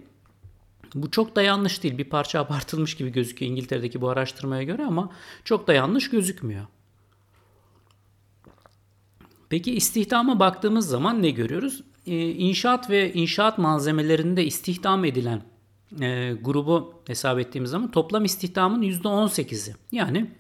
Bu 0.96 1.12
çok 1.12 1.36
da 1.36 1.42
yanlış 1.42 1.84
değil. 1.84 1.98
Bir 1.98 2.10
parça 2.10 2.40
abartılmış 2.46 2.96
gibi 2.96 3.12
gözüküyor 3.12 3.52
İngiltere'deki 3.52 4.02
bu 4.02 4.10
araştırmaya 4.10 4.64
göre 4.64 4.86
ama 4.86 5.12
çok 5.44 5.68
da 5.68 5.74
yanlış 5.74 6.10
gözükmüyor. 6.10 6.66
Peki 9.50 9.76
istihdama 9.76 10.40
baktığımız 10.40 10.88
zaman 10.88 11.22
ne 11.22 11.30
görüyoruz? 11.30 11.84
Ee, 12.08 12.30
inşaat 12.30 12.90
ve 12.90 13.14
inşaat 13.14 13.58
malzemelerinde 13.58 14.46
istihdam 14.46 15.06
edilen 15.06 15.42
e, 16.02 16.34
grubu 16.42 16.94
hesap 17.08 17.40
ettiğimiz 17.40 17.72
zaman 17.72 17.92
toplam 17.92 18.26
istihdamın 18.26 18.82
%18'i. 18.82 19.76
Yani 19.92 20.32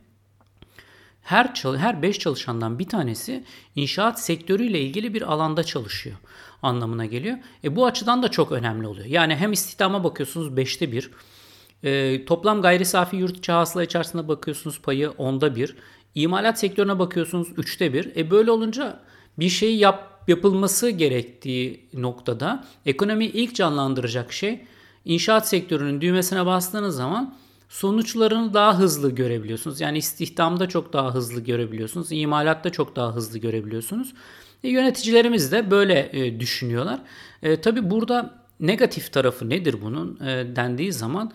her 1.21 1.53
her 1.77 2.01
5 2.01 2.19
çalışandan 2.19 2.79
bir 2.79 2.87
tanesi 2.87 3.43
inşaat 3.75 4.21
sektörüyle 4.21 4.81
ilgili 4.81 5.13
bir 5.13 5.21
alanda 5.21 5.63
çalışıyor 5.63 6.15
anlamına 6.61 7.05
geliyor. 7.05 7.37
E, 7.63 7.75
bu 7.75 7.85
açıdan 7.85 8.23
da 8.23 8.31
çok 8.31 8.51
önemli 8.51 8.87
oluyor. 8.87 9.05
Yani 9.05 9.35
hem 9.35 9.51
istihdama 9.51 10.03
bakıyorsunuz 10.03 10.47
5'te 10.47 10.91
1. 10.91 11.11
E, 11.83 12.25
toplam 12.25 12.61
gayri 12.61 12.85
safi 12.85 13.15
yurt 13.15 13.37
içi 13.37 13.51
hasıla 13.51 13.83
içerisinde 13.83 14.27
bakıyorsunuz 14.27 14.81
payı 14.81 15.09
onda 15.09 15.55
bir. 15.55 15.75
İmalat 16.15 16.59
sektörüne 16.59 16.99
bakıyorsunuz 16.99 17.47
üçte 17.57 17.93
bir. 17.93 18.15
E 18.15 18.31
böyle 18.31 18.51
olunca 18.51 18.99
bir 19.39 19.49
şey 19.49 19.75
yap, 19.75 20.23
yapılması 20.27 20.89
gerektiği 20.89 21.89
noktada 21.93 22.65
ekonomiyi 22.85 23.31
ilk 23.31 23.55
canlandıracak 23.55 24.33
şey 24.33 24.61
inşaat 25.05 25.47
sektörünün 25.47 26.01
düğmesine 26.01 26.45
bastığınız 26.45 26.95
zaman 26.95 27.35
sonuçlarını 27.69 28.53
daha 28.53 28.79
hızlı 28.79 29.11
görebiliyorsunuz. 29.11 29.81
Yani 29.81 29.97
istihdamda 29.97 30.69
çok 30.69 30.93
daha 30.93 31.13
hızlı 31.13 31.41
görebiliyorsunuz. 31.41 32.07
İmalatta 32.11 32.69
çok 32.69 32.95
daha 32.95 33.15
hızlı 33.15 33.39
görebiliyorsunuz. 33.39 34.13
E, 34.63 34.69
yöneticilerimiz 34.69 35.51
de 35.51 35.71
böyle 35.71 36.09
e, 36.13 36.39
düşünüyorlar. 36.39 36.99
E, 37.43 37.61
tabii 37.61 37.91
burada 37.91 38.43
negatif 38.59 39.13
tarafı 39.13 39.49
nedir 39.49 39.75
bunun 39.81 40.19
e, 40.25 40.55
dendiği 40.55 40.93
zaman 40.93 41.31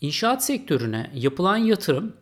inşaat 0.00 0.44
sektörüne 0.44 1.10
yapılan 1.14 1.56
yatırım 1.56 2.12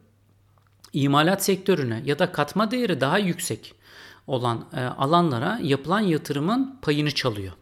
imalat 0.92 1.44
sektörüne 1.44 2.02
ya 2.04 2.18
da 2.18 2.32
katma 2.32 2.70
değeri 2.70 3.00
daha 3.00 3.18
yüksek 3.18 3.74
olan 4.26 4.64
e, 4.76 4.80
alanlara 4.80 5.58
yapılan 5.62 6.00
yatırımın 6.00 6.78
payını 6.82 7.10
çalıyor. 7.10 7.52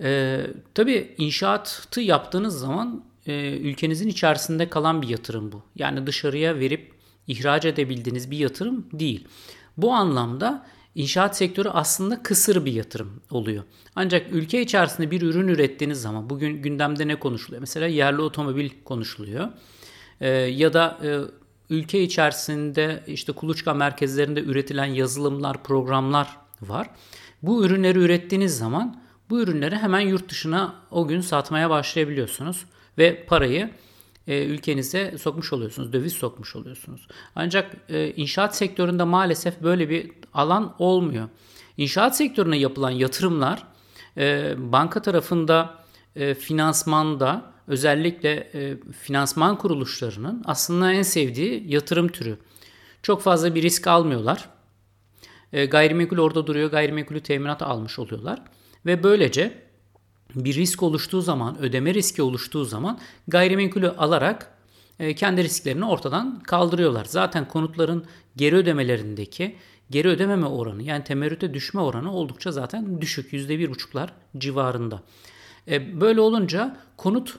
E, 0.00 0.40
tabii 0.74 1.14
inşaatı 1.18 2.00
yaptığınız 2.00 2.60
zaman 2.60 3.04
e, 3.26 3.56
ülkenizin 3.56 4.08
içerisinde 4.08 4.70
kalan 4.70 5.02
bir 5.02 5.08
yatırım 5.08 5.52
bu. 5.52 5.62
Yani 5.76 6.06
dışarıya 6.06 6.58
verip 6.58 6.92
ihraç 7.26 7.64
edebildiğiniz 7.64 8.30
bir 8.30 8.38
yatırım 8.38 8.86
değil. 8.92 9.28
Bu 9.76 9.92
anlamda 9.92 10.66
inşaat 10.94 11.36
sektörü 11.36 11.68
aslında 11.68 12.22
kısır 12.22 12.64
bir 12.64 12.72
yatırım 12.72 13.22
oluyor. 13.30 13.64
Ancak 13.96 14.32
ülke 14.32 14.62
içerisinde 14.62 15.10
bir 15.10 15.22
ürün 15.22 15.48
ürettiğiniz 15.48 16.02
zaman 16.02 16.30
bugün 16.30 16.62
gündemde 16.62 17.08
ne 17.08 17.16
konuşuluyor? 17.16 17.60
Mesela 17.60 17.86
yerli 17.86 18.20
otomobil 18.20 18.70
konuşuluyor. 18.84 19.48
E, 20.20 20.28
ya 20.30 20.72
da 20.72 20.98
e, 21.02 21.18
ülke 21.70 22.02
içerisinde 22.02 23.04
işte 23.06 23.32
kuluçka 23.32 23.74
merkezlerinde 23.74 24.40
üretilen 24.40 24.84
yazılımlar, 24.84 25.62
programlar 25.62 26.36
var. 26.62 26.90
Bu 27.42 27.64
ürünleri 27.64 27.98
ürettiğiniz 27.98 28.58
zaman 28.58 29.02
bu 29.30 29.40
ürünleri 29.40 29.76
hemen 29.76 30.00
yurt 30.00 30.28
dışına 30.28 30.74
o 30.90 31.08
gün 31.08 31.20
satmaya 31.20 31.70
başlayabiliyorsunuz 31.70 32.64
ve 32.98 33.24
parayı 33.24 33.70
e, 34.26 34.44
ülkenize 34.44 35.18
sokmuş 35.18 35.52
oluyorsunuz, 35.52 35.92
döviz 35.92 36.12
sokmuş 36.12 36.56
oluyorsunuz. 36.56 37.08
Ancak 37.34 37.76
e, 37.88 38.12
inşaat 38.12 38.56
sektöründe 38.56 39.04
maalesef 39.04 39.62
böyle 39.62 39.88
bir 39.88 40.10
alan 40.34 40.74
olmuyor. 40.78 41.28
İnşaat 41.76 42.16
sektörüne 42.16 42.56
yapılan 42.56 42.90
yatırımlar 42.90 43.62
e, 44.16 44.54
banka 44.58 45.02
tarafında 45.02 45.74
e, 46.16 46.34
finansmanda 46.34 47.49
özellikle 47.70 48.50
e, 48.54 48.76
finansman 48.92 49.58
kuruluşlarının 49.58 50.42
aslında 50.44 50.92
en 50.92 51.02
sevdiği 51.02 51.64
yatırım 51.72 52.08
türü. 52.08 52.38
Çok 53.02 53.22
fazla 53.22 53.54
bir 53.54 53.62
risk 53.62 53.86
almıyorlar. 53.86 54.48
E, 55.52 55.66
gayrimenkul 55.66 56.18
orada 56.18 56.46
duruyor, 56.46 56.70
gayrimenkulü 56.70 57.20
teminat 57.20 57.62
almış 57.62 57.98
oluyorlar. 57.98 58.42
Ve 58.86 59.02
böylece 59.02 59.62
bir 60.34 60.54
risk 60.54 60.82
oluştuğu 60.82 61.20
zaman, 61.20 61.58
ödeme 61.58 61.94
riski 61.94 62.22
oluştuğu 62.22 62.64
zaman 62.64 62.98
gayrimenkulü 63.28 63.88
alarak 63.88 64.54
e, 64.98 65.14
kendi 65.14 65.44
risklerini 65.44 65.84
ortadan 65.84 66.40
kaldırıyorlar. 66.40 67.04
Zaten 67.04 67.48
konutların 67.48 68.04
geri 68.36 68.56
ödemelerindeki 68.56 69.56
geri 69.90 70.08
ödememe 70.08 70.46
oranı 70.46 70.82
yani 70.82 71.04
temerrüte 71.04 71.54
düşme 71.54 71.80
oranı 71.80 72.12
oldukça 72.12 72.52
zaten 72.52 73.00
düşük. 73.00 73.32
%1,5'lar 73.32 74.08
civarında. 74.38 75.02
E, 75.68 76.00
böyle 76.00 76.20
olunca 76.20 76.76
konut 76.96 77.38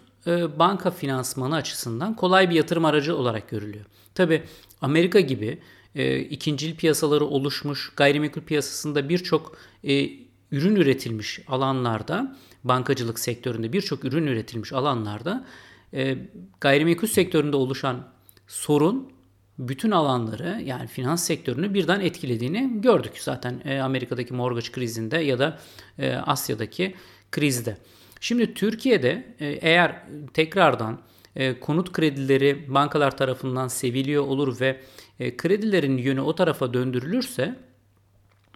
banka 0.60 0.92
finansmanı 0.92 1.56
açısından 1.56 2.16
kolay 2.16 2.50
bir 2.50 2.56
yatırım 2.56 2.86
aracı 2.86 3.16
olarak 3.16 3.50
görülüyor. 3.50 3.86
Tabi 4.16 4.44
Amerika 4.82 5.20
gibi 5.20 5.60
e, 5.96 6.20
ikincil 6.20 6.75
piyasaları 6.75 7.25
oluşmuş 7.25 7.92
gayrimenkul 7.96 8.42
piyasasında 8.42 9.10
birçok 9.10 9.58
e, 9.84 10.10
ürün 10.51 10.75
üretilmiş 10.75 11.40
alanlarda 11.48 12.36
bankacılık 12.63 13.20
sektöründe 13.20 13.74
birçok 13.74 14.06
ürün 14.06 14.28
üretilmiş 14.28 14.74
alanlarda 14.74 15.46
e, 15.94 16.18
gayrimenkul 16.62 17.08
sektöründe 17.08 17.56
oluşan 17.56 18.08
sorun 18.48 19.12
bütün 19.60 19.92
alanları 19.92 20.62
yani 20.66 20.88
finans 20.88 21.24
sektörünü 21.24 21.74
birden 21.74 22.00
etkilediğini 22.00 22.82
gördük 22.82 23.13
zaten 23.20 23.62
e, 23.66 23.80
Amerika'daki 23.80 24.34
mortgage 24.34 24.72
krizinde 24.72 25.18
ya 25.18 25.40
da 25.40 25.60
e, 26.00 26.13
Asya'daki 26.13 26.96
krizde. 27.32 27.78
Şimdi 28.22 28.54
Türkiye'de 28.54 29.36
e, 29.40 29.48
eğer 29.48 30.01
tekrardan 30.34 31.00
e, 31.36 31.60
konut 31.60 31.92
kredileri 31.92 32.74
bankalar 32.74 33.18
tarafından 33.18 33.68
seviliyor 33.68 34.24
olur 34.24 34.60
ve 34.60 34.82
e, 35.20 35.38
kredilerin 35.38 35.98
yönü 35.98 36.22
o 36.22 36.36
tarafa 36.36 36.74
döndürülürse 36.74 37.56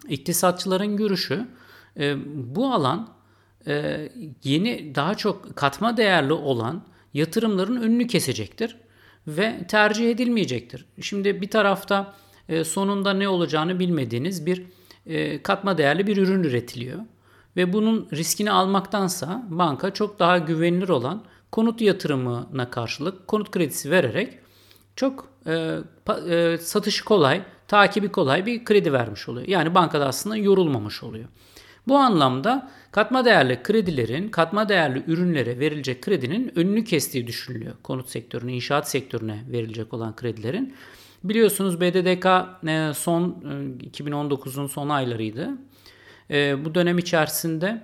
iktisatçıların 0.10 0.98
görüşü 0.98 1.48
bu 2.26 2.74
alan 2.74 3.10
yeni 4.44 4.96
daha 4.96 5.16
çok 5.16 5.56
katma 5.56 5.98
değerli 5.98 6.34
olan 6.34 6.84
yatırımların 7.14 7.82
önünü 7.82 8.08
kesecektir 8.08 8.78
ve 9.28 9.68
tercih 9.68 10.12
edilmeyecektir. 10.12 10.86
Şimdi 11.02 11.42
bir 11.42 11.50
tarafta 11.50 12.14
sonunda 12.64 13.14
ne 13.14 13.28
olacağını 13.28 13.80
bilmediğiniz 13.80 14.46
bir 14.46 14.64
katma 15.44 15.78
değerli 15.78 16.08
bir 16.08 16.18
ürün 16.18 16.44
üretiliyor. 16.44 17.00
Ve 17.58 17.74
bunun 17.74 18.08
riskini 18.14 18.52
almaktansa 18.52 19.44
banka 19.50 19.94
çok 19.94 20.20
daha 20.20 20.38
güvenilir 20.38 20.90
olan 20.90 21.24
konut 21.52 21.82
yatırımına 21.82 22.70
karşılık 22.70 23.28
konut 23.28 23.52
kredisi 23.52 23.92
vererek 23.92 24.34
çok 24.96 25.28
e, 25.48 25.78
e, 26.30 26.58
satışı 26.58 27.06
kolay, 27.06 27.42
takibi 27.68 28.10
kolay 28.10 28.46
bir 28.46 28.66
kredi 28.66 28.94
vermiş 28.94 29.30
oluyor. 29.30 29.48
Yani 29.48 29.76
bankada 29.76 30.08
aslında 30.08 30.38
yorulmamış 30.38 31.04
oluyor. 31.04 31.26
Bu 31.88 31.98
anlamda 31.98 32.72
katma 32.92 33.26
değerli 33.26 33.64
kredilerin, 33.64 34.30
katma 34.30 34.70
değerli 34.70 35.04
ürünlere 35.08 35.60
verilecek 35.60 36.02
kredinin 36.02 36.60
önünü 36.60 36.84
kestiği 36.84 37.28
düşünülüyor. 37.28 37.74
Konut 37.84 38.10
sektörüne, 38.10 38.54
inşaat 38.54 38.90
sektörüne 38.90 39.44
verilecek 39.52 39.94
olan 39.94 40.16
kredilerin. 40.16 40.74
Biliyorsunuz 41.24 41.82
BDDK 41.82 42.26
e, 42.68 42.94
son 42.94 43.30
2019'un 43.96 44.66
e, 44.66 44.68
son 44.68 44.90
aylarıydı. 44.90 45.50
E, 46.32 46.66
bu 46.66 46.76
dönem 46.76 46.98
içerisinde 46.98 47.84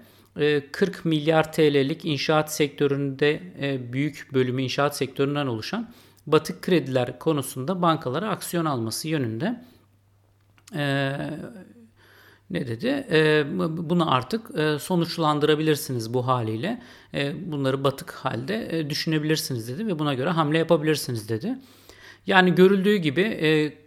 40 0.71 1.05
milyar 1.05 1.53
TL'lik 1.53 2.05
inşaat 2.05 2.53
sektöründe 2.53 3.41
büyük 3.93 4.29
bölümü 4.33 4.61
inşaat 4.61 4.97
sektöründen 4.97 5.47
oluşan 5.47 5.89
batık 6.27 6.61
krediler 6.61 7.19
konusunda 7.19 7.81
bankalara 7.81 8.29
aksiyon 8.29 8.65
alması 8.65 9.07
yönünde 9.07 9.61
ne 12.49 12.67
dedi? 12.67 13.07
bunu 13.77 14.13
artık 14.13 14.49
sonuçlandırabilirsiniz 14.81 16.13
bu 16.13 16.27
haliyle. 16.27 16.81
bunları 17.45 17.83
batık 17.83 18.11
halde 18.11 18.89
düşünebilirsiniz 18.89 19.67
dedi 19.67 19.87
ve 19.87 19.99
buna 19.99 20.13
göre 20.13 20.29
hamle 20.29 20.57
yapabilirsiniz 20.57 21.29
dedi. 21.29 21.57
Yani 22.27 22.55
görüldüğü 22.55 22.95
gibi 22.95 23.21
e, 23.21 23.80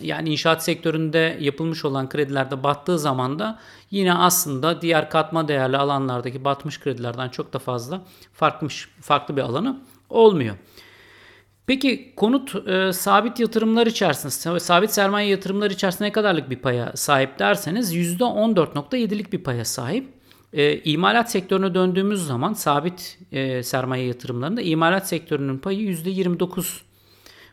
yani 0.00 0.28
inşaat 0.30 0.64
sektöründe 0.64 1.38
yapılmış 1.40 1.84
olan 1.84 2.08
kredilerde 2.08 2.62
battığı 2.62 2.98
zaman 2.98 3.38
da 3.38 3.58
yine 3.90 4.14
aslında 4.14 4.82
diğer 4.82 5.10
katma 5.10 5.48
değerli 5.48 5.76
alanlardaki 5.76 6.44
batmış 6.44 6.80
kredilerden 6.80 7.28
çok 7.28 7.52
da 7.52 7.58
fazla 7.58 8.02
farkmış 8.32 8.88
farklı 9.00 9.36
bir 9.36 9.42
alanı 9.42 9.80
olmuyor. 10.10 10.56
Peki 11.66 12.12
konut 12.16 12.68
e, 12.68 12.92
sabit 12.92 13.40
yatırımlar 13.40 13.86
içerisinde, 13.86 14.60
sabit 14.60 14.90
sermaye 14.90 15.28
yatırımları 15.28 15.72
içerisinde 15.72 16.08
ne 16.08 16.12
kadarlık 16.12 16.50
bir 16.50 16.56
paya 16.56 16.92
sahip 16.94 17.38
derseniz 17.38 17.94
%14.7'lik 17.94 19.32
bir 19.32 19.42
paya 19.42 19.64
sahip. 19.64 20.08
E, 20.52 20.78
imalat 20.78 21.30
sektörüne 21.30 21.74
döndüğümüz 21.74 22.26
zaman 22.26 22.52
sabit 22.52 23.18
e, 23.32 23.62
sermaye 23.62 24.06
yatırımlarında 24.06 24.62
imalat 24.62 25.08
sektörünün 25.08 25.58
payı 25.58 25.80
%29 25.80 26.80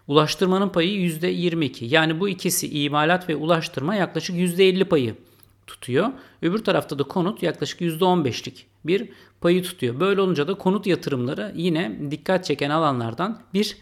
Ulaştırmanın 0.08 0.70
payı 0.70 1.10
%22. 1.10 1.86
Yani 1.86 2.20
bu 2.20 2.30
ikisi 2.30 2.84
imalat 2.84 3.30
ve 3.30 3.36
ulaştırma 3.36 3.96
yaklaşık 3.96 4.36
%50 4.36 4.86
payı 4.86 5.16
tutuyor. 5.68 6.12
Öbür 6.42 6.64
tarafta 6.64 7.00
da 7.00 7.04
konut 7.04 7.44
yaklaşık 7.44 7.82
%15'lik 7.82 8.66
bir 8.86 9.10
payı 9.42 9.64
tutuyor. 9.64 10.00
Böyle 10.00 10.22
olunca 10.22 10.48
da 10.48 10.54
konut 10.54 10.88
yatırımları 10.88 11.54
yine 11.56 12.12
dikkat 12.12 12.46
çeken 12.46 12.70
alanlardan 12.70 13.42
bir 13.54 13.78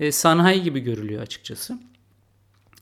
e, 0.00 0.12
sanayi 0.12 0.62
gibi 0.62 0.80
görülüyor 0.80 1.22
açıkçası. 1.22 1.78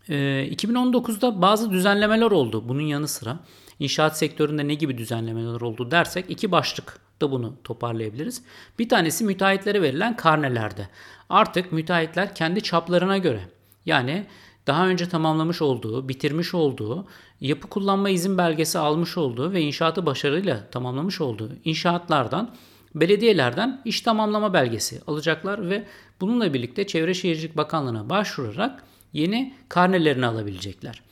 2019'da 0.09 1.39
e, 1.39 1.43
bazı 1.43 1.71
düzenlemeler 1.71 2.31
oldu. 2.31 2.69
Bunun 2.69 2.81
yanı 2.81 3.09
sıra 3.09 3.39
inşaat 3.81 4.19
sektöründe 4.19 4.69
ne 4.69 4.75
gibi 4.75 4.99
düzenlemeler 4.99 5.61
oldu 5.61 5.91
dersek 5.91 6.25
iki 6.29 6.53
başlık 6.53 7.04
da 7.21 7.31
bunu 7.31 7.55
toparlayabiliriz. 7.65 8.43
Bir 8.79 8.89
tanesi 8.89 9.25
müteahhitlere 9.25 9.83
verilen 9.83 10.17
karnelerde. 10.17 10.89
Artık 11.29 11.73
müteahhitler 11.73 12.35
kendi 12.35 12.63
çaplarına 12.63 13.19
göre 13.19 13.41
yani 13.87 14.27
daha 14.67 14.89
önce 14.89 15.09
tamamlamış 15.09 15.63
olduğu, 15.63 16.09
bitirmiş 16.09 16.55
olduğu, 16.55 17.07
yapı 17.41 17.69
kullanma 17.69 18.11
izin 18.11 18.39
belgesi 18.39 18.79
almış 18.79 19.19
olduğu 19.19 19.53
ve 19.53 19.61
inşaatı 19.61 20.07
başarıyla 20.07 20.71
tamamlamış 20.71 21.21
olduğu 21.21 21.51
inşaatlardan 21.65 22.55
belediyelerden 22.95 23.83
iş 23.85 24.01
tamamlama 24.01 24.53
belgesi 24.53 25.01
alacaklar 25.07 25.71
ve 25.71 25.85
bununla 26.21 26.55
birlikte 26.55 26.87
Çevre 26.87 27.15
Şehircilik 27.15 27.57
Bakanlığı'na 27.57 28.11
başvurarak 28.11 28.85
yeni 29.13 29.55
karnelerini 29.69 30.27
alabilecekler. 30.27 31.03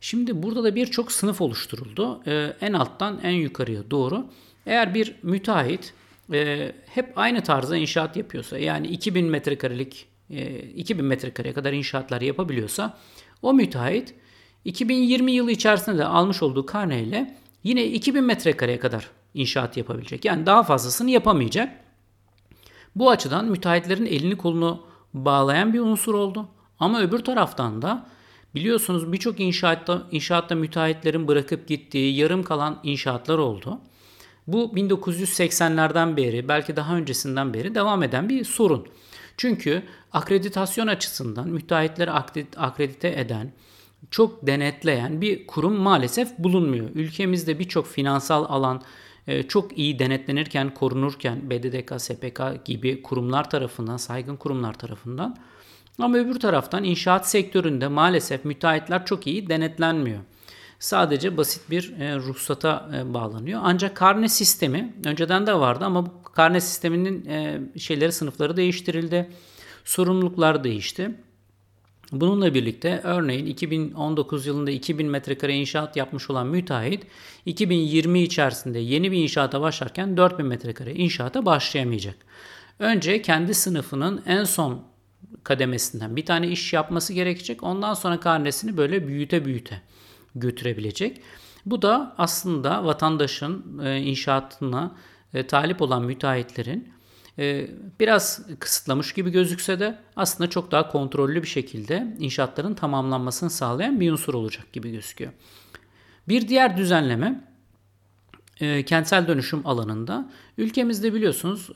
Şimdi 0.00 0.42
burada 0.42 0.64
da 0.64 0.74
birçok 0.74 1.12
sınıf 1.12 1.40
oluşturuldu. 1.40 2.20
Ee, 2.26 2.56
en 2.60 2.72
alttan 2.72 3.20
en 3.22 3.30
yukarıya 3.30 3.90
doğru. 3.90 4.26
Eğer 4.66 4.94
bir 4.94 5.14
müteahhit 5.22 5.94
e, 6.32 6.72
hep 6.86 7.12
aynı 7.16 7.42
tarzda 7.42 7.76
inşaat 7.76 8.16
yapıyorsa 8.16 8.58
yani 8.58 8.86
2000 8.86 9.26
metrekarelik 9.26 10.06
e, 10.30 10.58
2000 10.58 11.04
metrekareye 11.04 11.54
kadar 11.54 11.72
inşaatlar 11.72 12.20
yapabiliyorsa 12.20 12.98
o 13.42 13.54
müteahhit 13.54 14.14
2020 14.64 15.32
yılı 15.32 15.50
içerisinde 15.50 15.98
de 15.98 16.04
almış 16.04 16.42
olduğu 16.42 16.66
karneyle 16.66 17.36
yine 17.64 17.84
2000 17.86 18.24
metrekareye 18.24 18.78
kadar 18.78 19.10
inşaat 19.34 19.76
yapabilecek. 19.76 20.24
Yani 20.24 20.46
daha 20.46 20.62
fazlasını 20.62 21.10
yapamayacak. 21.10 21.72
Bu 22.96 23.10
açıdan 23.10 23.44
müteahhitlerin 23.44 24.06
elini 24.06 24.36
kolunu 24.36 24.86
bağlayan 25.14 25.72
bir 25.72 25.80
unsur 25.80 26.14
oldu. 26.14 26.48
Ama 26.78 27.00
öbür 27.00 27.18
taraftan 27.18 27.82
da 27.82 28.06
biliyorsunuz 28.54 29.12
birçok 29.12 29.40
inşaatta, 29.40 30.02
inşaatta 30.10 30.54
müteahhitlerin 30.54 31.28
bırakıp 31.28 31.68
gittiği 31.68 32.16
yarım 32.16 32.42
kalan 32.42 32.80
inşaatlar 32.82 33.38
oldu. 33.38 33.80
Bu 34.46 34.72
1980'lerden 34.74 36.16
beri 36.16 36.48
belki 36.48 36.76
daha 36.76 36.96
öncesinden 36.96 37.54
beri 37.54 37.74
devam 37.74 38.02
eden 38.02 38.28
bir 38.28 38.44
sorun. 38.44 38.86
Çünkü 39.36 39.82
akreditasyon 40.12 40.86
açısından 40.86 41.48
müteahhitleri 41.48 42.10
akredite 42.56 43.08
eden, 43.08 43.52
çok 44.10 44.46
denetleyen 44.46 45.20
bir 45.20 45.46
kurum 45.46 45.74
maalesef 45.74 46.38
bulunmuyor. 46.38 46.90
Ülkemizde 46.94 47.58
birçok 47.58 47.86
finansal 47.86 48.44
alan 48.48 48.82
e, 49.26 49.42
çok 49.42 49.78
iyi 49.78 49.98
denetlenirken, 49.98 50.74
korunurken 50.74 51.50
BDDK, 51.50 52.00
SPK 52.00 52.64
gibi 52.64 53.02
kurumlar 53.02 53.50
tarafından, 53.50 53.96
saygın 53.96 54.36
kurumlar 54.36 54.78
tarafından 54.78 55.36
ama 55.98 56.16
öbür 56.16 56.40
taraftan 56.40 56.84
inşaat 56.84 57.28
sektöründe 57.28 57.88
maalesef 57.88 58.44
müteahhitler 58.44 59.06
çok 59.06 59.26
iyi 59.26 59.48
denetlenmiyor 59.48 60.20
sadece 60.82 61.36
basit 61.36 61.70
bir 61.70 62.00
e, 62.00 62.16
ruhsata 62.16 62.90
e, 62.96 63.14
bağlanıyor. 63.14 63.60
Ancak 63.64 63.96
karne 63.96 64.28
sistemi 64.28 64.94
önceden 65.04 65.46
de 65.46 65.54
vardı 65.54 65.84
ama 65.84 66.06
bu 66.06 66.22
karne 66.22 66.60
sisteminin 66.60 67.26
e, 67.26 67.60
şeyleri 67.78 68.12
sınıfları 68.12 68.56
değiştirildi. 68.56 69.30
Sorumluluklar 69.84 70.64
değişti. 70.64 71.10
Bununla 72.12 72.54
birlikte 72.54 73.00
örneğin 73.04 73.46
2019 73.46 74.46
yılında 74.46 74.70
2000 74.70 75.06
metrekare 75.06 75.54
inşaat 75.54 75.96
yapmış 75.96 76.30
olan 76.30 76.46
müteahhit 76.46 77.06
2020 77.46 78.22
içerisinde 78.22 78.78
yeni 78.78 79.12
bir 79.12 79.22
inşaata 79.22 79.60
başlarken 79.60 80.16
4000 80.16 80.46
metrekare 80.46 80.94
inşaata 80.94 81.46
başlayamayacak. 81.46 82.16
Önce 82.78 83.22
kendi 83.22 83.54
sınıfının 83.54 84.22
en 84.26 84.44
son 84.44 84.82
kademesinden 85.44 86.16
bir 86.16 86.26
tane 86.26 86.48
iş 86.48 86.72
yapması 86.72 87.12
gerekecek. 87.12 87.62
Ondan 87.62 87.94
sonra 87.94 88.20
karnesini 88.20 88.76
böyle 88.76 89.06
büyüte 89.06 89.44
büyüte 89.44 89.82
götürebilecek. 90.34 91.20
Bu 91.66 91.82
da 91.82 92.14
aslında 92.18 92.84
vatandaşın 92.84 93.78
e, 93.84 93.98
inşaatına 93.98 94.96
e, 95.34 95.46
talip 95.46 95.82
olan 95.82 96.02
müteahhitlerin 96.02 96.92
e, 97.38 97.70
biraz 98.00 98.46
kısıtlamış 98.58 99.12
gibi 99.12 99.30
gözükse 99.30 99.80
de 99.80 99.98
aslında 100.16 100.50
çok 100.50 100.70
daha 100.70 100.88
kontrollü 100.88 101.42
bir 101.42 101.48
şekilde 101.48 102.16
inşaatların 102.18 102.74
tamamlanmasını 102.74 103.50
sağlayan 103.50 104.00
bir 104.00 104.12
unsur 104.12 104.34
olacak 104.34 104.72
gibi 104.72 104.90
gözüküyor. 104.90 105.32
Bir 106.28 106.48
diğer 106.48 106.76
düzenleme 106.76 107.52
kentsel 108.86 109.28
dönüşüm 109.28 109.66
alanında 109.66 110.30
ülkemizde 110.58 111.14
biliyorsunuz 111.14 111.70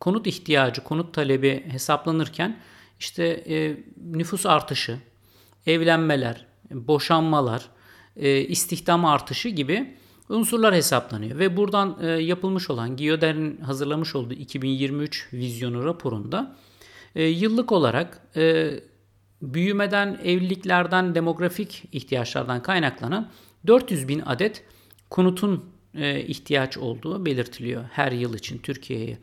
konut 0.00 0.26
ihtiyacı, 0.26 0.84
konut 0.84 1.14
talebi 1.14 1.64
hesaplanırken 1.68 2.60
işte 3.00 3.44
nüfus 3.96 4.46
artışı, 4.46 4.98
evlenmeler, 5.66 6.46
boşanmalar, 6.70 7.70
e, 8.16 8.40
istihdam 8.40 9.04
artışı 9.04 9.48
gibi 9.48 9.94
unsurlar 10.28 10.74
hesaplanıyor. 10.74 11.38
Ve 11.38 11.56
buradan 11.56 11.96
e, 12.00 12.06
yapılmış 12.06 12.70
olan 12.70 12.96
Giyoder'in 12.96 13.56
hazırlamış 13.56 14.14
olduğu 14.14 14.34
2023 14.34 15.28
vizyonu 15.32 15.84
raporunda 15.84 16.56
e, 17.14 17.24
yıllık 17.24 17.72
olarak 17.72 18.26
büyümeden, 19.42 20.20
evliliklerden, 20.24 21.14
demografik 21.14 21.84
ihtiyaçlardan 21.92 22.62
kaynaklanan 22.62 23.30
400 23.66 24.08
bin 24.08 24.20
adet 24.20 24.64
konutun 25.10 25.64
ihtiyaç 26.26 26.78
olduğu 26.78 27.26
belirtiliyor 27.26 27.84
her 27.92 28.12
yıl 28.12 28.34
için 28.34 28.58
Türkiye'ye. 28.58 29.18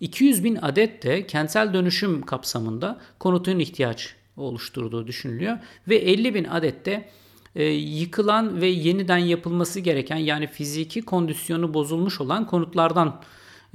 200 0.00 0.44
bin 0.44 0.58
adet 0.62 1.02
de 1.02 1.26
kentsel 1.26 1.74
dönüşüm 1.74 2.22
kapsamında 2.22 3.00
konutun 3.18 3.58
ihtiyaç 3.58 4.16
oluşturduğu 4.36 5.06
düşünülüyor. 5.06 5.58
Ve 5.88 5.96
50 5.96 6.34
bin 6.34 6.44
adette 6.44 7.08
e, 7.54 7.64
yıkılan 7.72 8.60
ve 8.60 8.66
yeniden 8.66 9.18
yapılması 9.18 9.80
gereken 9.80 10.16
yani 10.16 10.46
fiziki 10.46 11.02
kondisyonu 11.02 11.74
bozulmuş 11.74 12.20
olan 12.20 12.46
konutlardan 12.46 13.20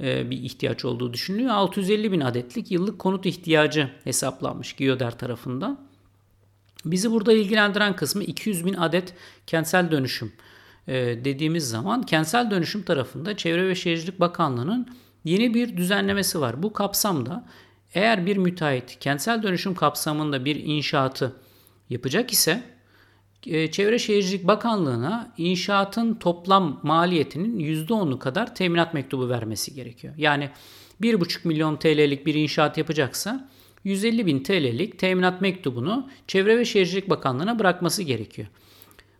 e, 0.00 0.30
bir 0.30 0.38
ihtiyaç 0.42 0.84
olduğu 0.84 1.12
düşünülüyor. 1.12 1.50
650 1.50 2.12
bin 2.12 2.20
adetlik 2.20 2.70
yıllık 2.70 2.98
konut 2.98 3.26
ihtiyacı 3.26 3.90
hesaplanmış 4.04 4.72
Giyoder 4.72 5.18
tarafından. 5.18 5.78
Bizi 6.84 7.10
burada 7.10 7.32
ilgilendiren 7.32 7.96
kısmı 7.96 8.24
200 8.24 8.66
bin 8.66 8.74
adet 8.74 9.14
kentsel 9.46 9.90
dönüşüm 9.90 10.32
e, 10.88 10.94
dediğimiz 11.24 11.68
zaman 11.68 12.02
kentsel 12.02 12.50
dönüşüm 12.50 12.82
tarafında 12.82 13.36
Çevre 13.36 13.68
ve 13.68 13.74
Şehircilik 13.74 14.20
Bakanlığı'nın 14.20 14.88
yeni 15.24 15.54
bir 15.54 15.76
düzenlemesi 15.76 16.40
var. 16.40 16.62
Bu 16.62 16.72
kapsamda 16.72 17.44
eğer 17.94 18.26
bir 18.26 18.36
müteahhit 18.36 18.98
kentsel 18.98 19.42
dönüşüm 19.42 19.74
kapsamında 19.74 20.44
bir 20.44 20.56
inşaatı 20.56 21.36
yapacak 21.90 22.32
ise 22.32 22.62
e, 23.46 23.70
Çevre 23.70 23.98
Şehircilik 23.98 24.46
Bakanlığı'na 24.46 25.34
inşaatın 25.38 26.14
toplam 26.14 26.80
maliyetinin 26.82 27.58
%10'u 27.86 28.18
kadar 28.18 28.54
teminat 28.54 28.94
mektubu 28.94 29.28
vermesi 29.28 29.74
gerekiyor. 29.74 30.14
Yani 30.16 30.50
1,5 31.00 31.48
milyon 31.48 31.76
TL'lik 31.76 32.26
bir 32.26 32.34
inşaat 32.34 32.78
yapacaksa 32.78 33.48
150 33.84 34.26
bin 34.26 34.42
TL'lik 34.42 34.98
teminat 34.98 35.40
mektubunu 35.40 36.10
Çevre 36.26 36.58
ve 36.58 36.64
Şehircilik 36.64 37.10
Bakanlığı'na 37.10 37.58
bırakması 37.58 38.02
gerekiyor. 38.02 38.48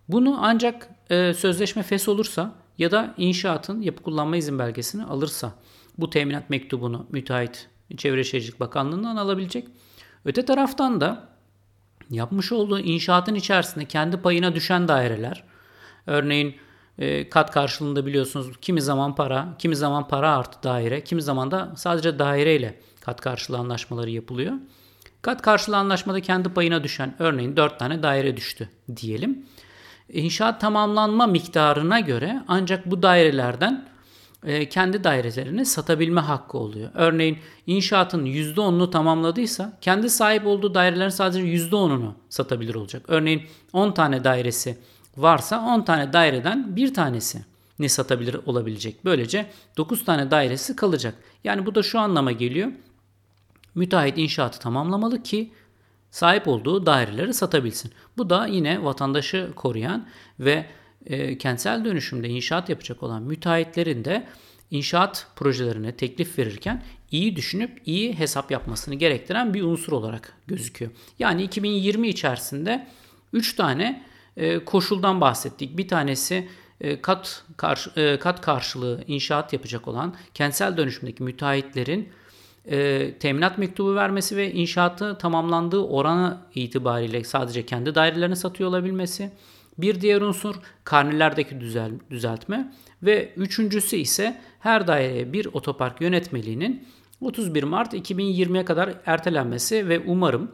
Bunu 0.08 0.38
ancak 0.40 0.88
e, 1.10 1.34
sözleşme 1.34 1.82
fes 1.82 2.08
olursa 2.08 2.54
ya 2.78 2.90
da 2.90 3.14
inşaatın 3.16 3.80
yapı 3.80 4.02
kullanma 4.02 4.36
izin 4.36 4.58
belgesini 4.58 5.04
alırsa 5.04 5.52
bu 5.98 6.10
teminat 6.10 6.50
mektubunu 6.50 7.06
müteahhit 7.10 7.68
Çevre 7.96 8.24
Şehircilik 8.24 8.60
Bakanlığı'ndan 8.60 9.16
alabilecek. 9.16 9.68
Öte 10.24 10.44
taraftan 10.44 11.00
da 11.00 11.28
yapmış 12.10 12.52
olduğu 12.52 12.78
inşaatın 12.78 13.34
içerisinde 13.34 13.84
kendi 13.84 14.16
payına 14.16 14.54
düşen 14.54 14.88
daireler, 14.88 15.44
örneğin 16.06 16.56
e, 16.98 17.28
kat 17.28 17.50
karşılığında 17.50 18.06
biliyorsunuz 18.06 18.46
kimi 18.60 18.82
zaman 18.82 19.14
para, 19.14 19.48
kimi 19.58 19.76
zaman 19.76 20.08
para 20.08 20.36
artı 20.36 20.62
daire, 20.62 21.04
kimi 21.04 21.22
zaman 21.22 21.50
da 21.50 21.72
sadece 21.76 22.18
daireyle 22.18 22.80
kat 23.00 23.20
karşılığı 23.20 23.58
anlaşmaları 23.58 24.10
yapılıyor. 24.10 24.52
Kat 25.22 25.42
karşılığı 25.42 25.76
anlaşmada 25.76 26.20
kendi 26.20 26.48
payına 26.48 26.84
düşen 26.84 27.14
örneğin 27.18 27.56
4 27.56 27.78
tane 27.78 28.02
daire 28.02 28.36
düştü 28.36 28.68
diyelim. 28.96 29.46
İnşaat 30.08 30.60
tamamlanma 30.60 31.26
miktarına 31.26 32.00
göre 32.00 32.42
ancak 32.48 32.86
bu 32.86 33.02
dairelerden 33.02 33.91
kendi 34.70 35.04
dairelerini 35.04 35.66
satabilme 35.66 36.20
hakkı 36.20 36.58
oluyor. 36.58 36.90
Örneğin 36.94 37.38
inşaatın 37.66 38.26
%10'unu 38.26 38.90
tamamladıysa 38.90 39.78
kendi 39.80 40.10
sahip 40.10 40.46
olduğu 40.46 40.74
dairelerin 40.74 41.08
sadece 41.08 41.40
%10'unu 41.40 42.12
satabilir 42.28 42.74
olacak. 42.74 43.02
Örneğin 43.08 43.42
10 43.72 43.92
tane 43.92 44.24
dairesi 44.24 44.78
varsa 45.16 45.60
10 45.60 45.82
tane 45.82 46.12
daireden 46.12 46.76
bir 46.76 46.94
tanesi 46.94 47.44
ne 47.78 47.88
satabilir 47.88 48.36
olabilecek. 48.46 49.04
Böylece 49.04 49.50
9 49.76 50.04
tane 50.04 50.30
dairesi 50.30 50.76
kalacak. 50.76 51.14
Yani 51.44 51.66
bu 51.66 51.74
da 51.74 51.82
şu 51.82 52.00
anlama 52.00 52.32
geliyor. 52.32 52.72
Müteahhit 53.74 54.18
inşaatı 54.18 54.58
tamamlamalı 54.58 55.22
ki 55.22 55.52
sahip 56.10 56.48
olduğu 56.48 56.86
daireleri 56.86 57.34
satabilsin. 57.34 57.92
Bu 58.16 58.30
da 58.30 58.46
yine 58.46 58.84
vatandaşı 58.84 59.50
koruyan 59.56 60.06
ve 60.40 60.66
e, 61.06 61.38
kentsel 61.38 61.84
dönüşümde 61.84 62.28
inşaat 62.28 62.68
yapacak 62.68 63.02
olan 63.02 63.22
müteahhitlerin 63.22 64.04
de 64.04 64.26
inşaat 64.70 65.26
projelerine 65.36 65.96
teklif 65.96 66.38
verirken 66.38 66.82
iyi 67.10 67.36
düşünüp 67.36 67.82
iyi 67.86 68.18
hesap 68.18 68.50
yapmasını 68.50 68.94
gerektiren 68.94 69.54
bir 69.54 69.62
unsur 69.62 69.92
olarak 69.92 70.34
gözüküyor. 70.46 70.90
Yani 71.18 71.42
2020 71.42 72.08
içerisinde 72.08 72.86
3 73.32 73.56
tane 73.56 74.04
e, 74.36 74.64
koşuldan 74.64 75.20
bahsettik. 75.20 75.76
Bir 75.76 75.88
tanesi 75.88 76.48
e, 76.80 77.00
kat 77.00 77.44
karşı, 77.56 77.90
e, 77.96 78.18
kat 78.18 78.40
karşılığı 78.40 79.04
inşaat 79.06 79.52
yapacak 79.52 79.88
olan 79.88 80.14
kentsel 80.34 80.76
dönüşümdeki 80.76 81.22
müteahhitlerin 81.22 82.08
e, 82.70 83.14
teminat 83.18 83.58
mektubu 83.58 83.94
vermesi 83.94 84.36
ve 84.36 84.52
inşaatı 84.52 85.18
tamamlandığı 85.18 85.80
oranı 85.80 86.38
itibariyle 86.54 87.24
sadece 87.24 87.66
kendi 87.66 87.94
dairelerini 87.94 88.36
satıyor 88.36 88.70
olabilmesi. 88.70 89.32
Bir 89.78 90.00
diğer 90.00 90.20
unsur 90.20 90.54
karnelerdeki 90.84 91.60
düzel, 91.60 91.92
düzeltme 92.10 92.72
ve 93.02 93.32
üçüncüsü 93.36 93.96
ise 93.96 94.40
her 94.60 94.86
daireye 94.86 95.32
bir 95.32 95.46
otopark 95.46 96.00
yönetmeliğinin 96.00 96.88
31 97.20 97.62
Mart 97.62 97.94
2020'ye 97.94 98.64
kadar 98.64 98.94
ertelenmesi 99.06 99.88
ve 99.88 99.98
umarım 100.06 100.50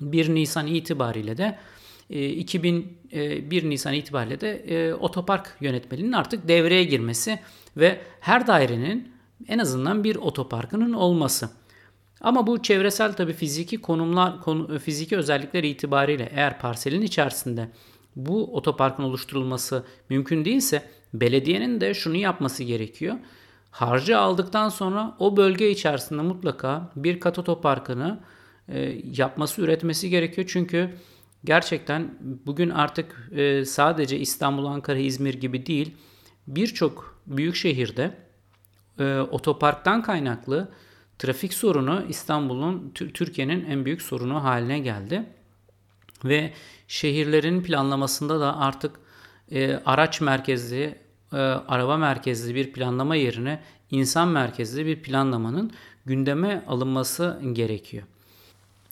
1 0.00 0.34
Nisan 0.34 0.66
itibariyle 0.66 1.36
de 1.36 1.58
2001 2.10 3.62
e, 3.62 3.68
Nisan 3.68 3.94
itibariyle 3.94 4.40
de 4.40 4.50
e, 4.50 4.94
otopark 4.94 5.56
yönetmeliğinin 5.60 6.12
artık 6.12 6.48
devreye 6.48 6.84
girmesi 6.84 7.38
ve 7.76 8.00
her 8.20 8.46
dairenin 8.46 9.12
en 9.48 9.58
azından 9.58 10.04
bir 10.04 10.16
otoparkının 10.16 10.92
olması. 10.92 11.50
Ama 12.20 12.46
bu 12.46 12.62
çevresel 12.62 13.12
tabi 13.12 13.32
fiziki 13.32 13.80
konumlar, 13.80 14.40
konu, 14.40 14.78
fiziki 14.78 15.16
özellikler 15.16 15.64
itibariyle 15.64 16.28
eğer 16.34 16.60
parselin 16.60 17.02
içerisinde 17.02 17.68
bu 18.16 18.56
otoparkın 18.56 19.02
oluşturulması 19.02 19.84
mümkün 20.10 20.44
değilse 20.44 20.82
belediyenin 21.14 21.80
de 21.80 21.94
şunu 21.94 22.16
yapması 22.16 22.64
gerekiyor. 22.64 23.16
Harcı 23.70 24.18
aldıktan 24.18 24.68
sonra 24.68 25.16
o 25.18 25.36
bölge 25.36 25.70
içerisinde 25.70 26.22
mutlaka 26.22 26.92
bir 26.96 27.20
kat 27.20 27.38
otoparkını 27.38 28.20
e, 28.68 28.80
yapması, 29.16 29.62
üretmesi 29.62 30.10
gerekiyor. 30.10 30.48
Çünkü 30.50 30.90
gerçekten 31.44 32.18
bugün 32.46 32.70
artık 32.70 33.30
e, 33.36 33.64
sadece 33.64 34.18
İstanbul, 34.18 34.66
Ankara, 34.66 34.98
İzmir 34.98 35.34
gibi 35.34 35.66
değil 35.66 35.94
birçok 36.46 37.22
büyük 37.26 37.56
şehirde 37.56 38.16
e, 38.98 39.18
otoparktan 39.18 40.02
kaynaklı 40.02 40.68
trafik 41.18 41.54
sorunu 41.54 42.04
İstanbul'un 42.08 42.90
Türkiye'nin 42.94 43.64
en 43.64 43.84
büyük 43.84 44.02
sorunu 44.02 44.44
haline 44.44 44.78
geldi. 44.78 45.24
Ve 46.24 46.52
şehirlerin 46.88 47.62
planlamasında 47.62 48.40
da 48.40 48.58
artık 48.58 49.00
e, 49.52 49.80
araç 49.86 50.20
merkezli, 50.20 50.98
e, 51.32 51.36
araba 51.36 51.96
merkezli 51.96 52.54
bir 52.54 52.72
planlama 52.72 53.16
yerine 53.16 53.62
insan 53.90 54.28
merkezli 54.28 54.86
bir 54.86 55.02
planlamanın 55.02 55.72
gündeme 56.06 56.64
alınması 56.68 57.40
gerekiyor. 57.52 58.04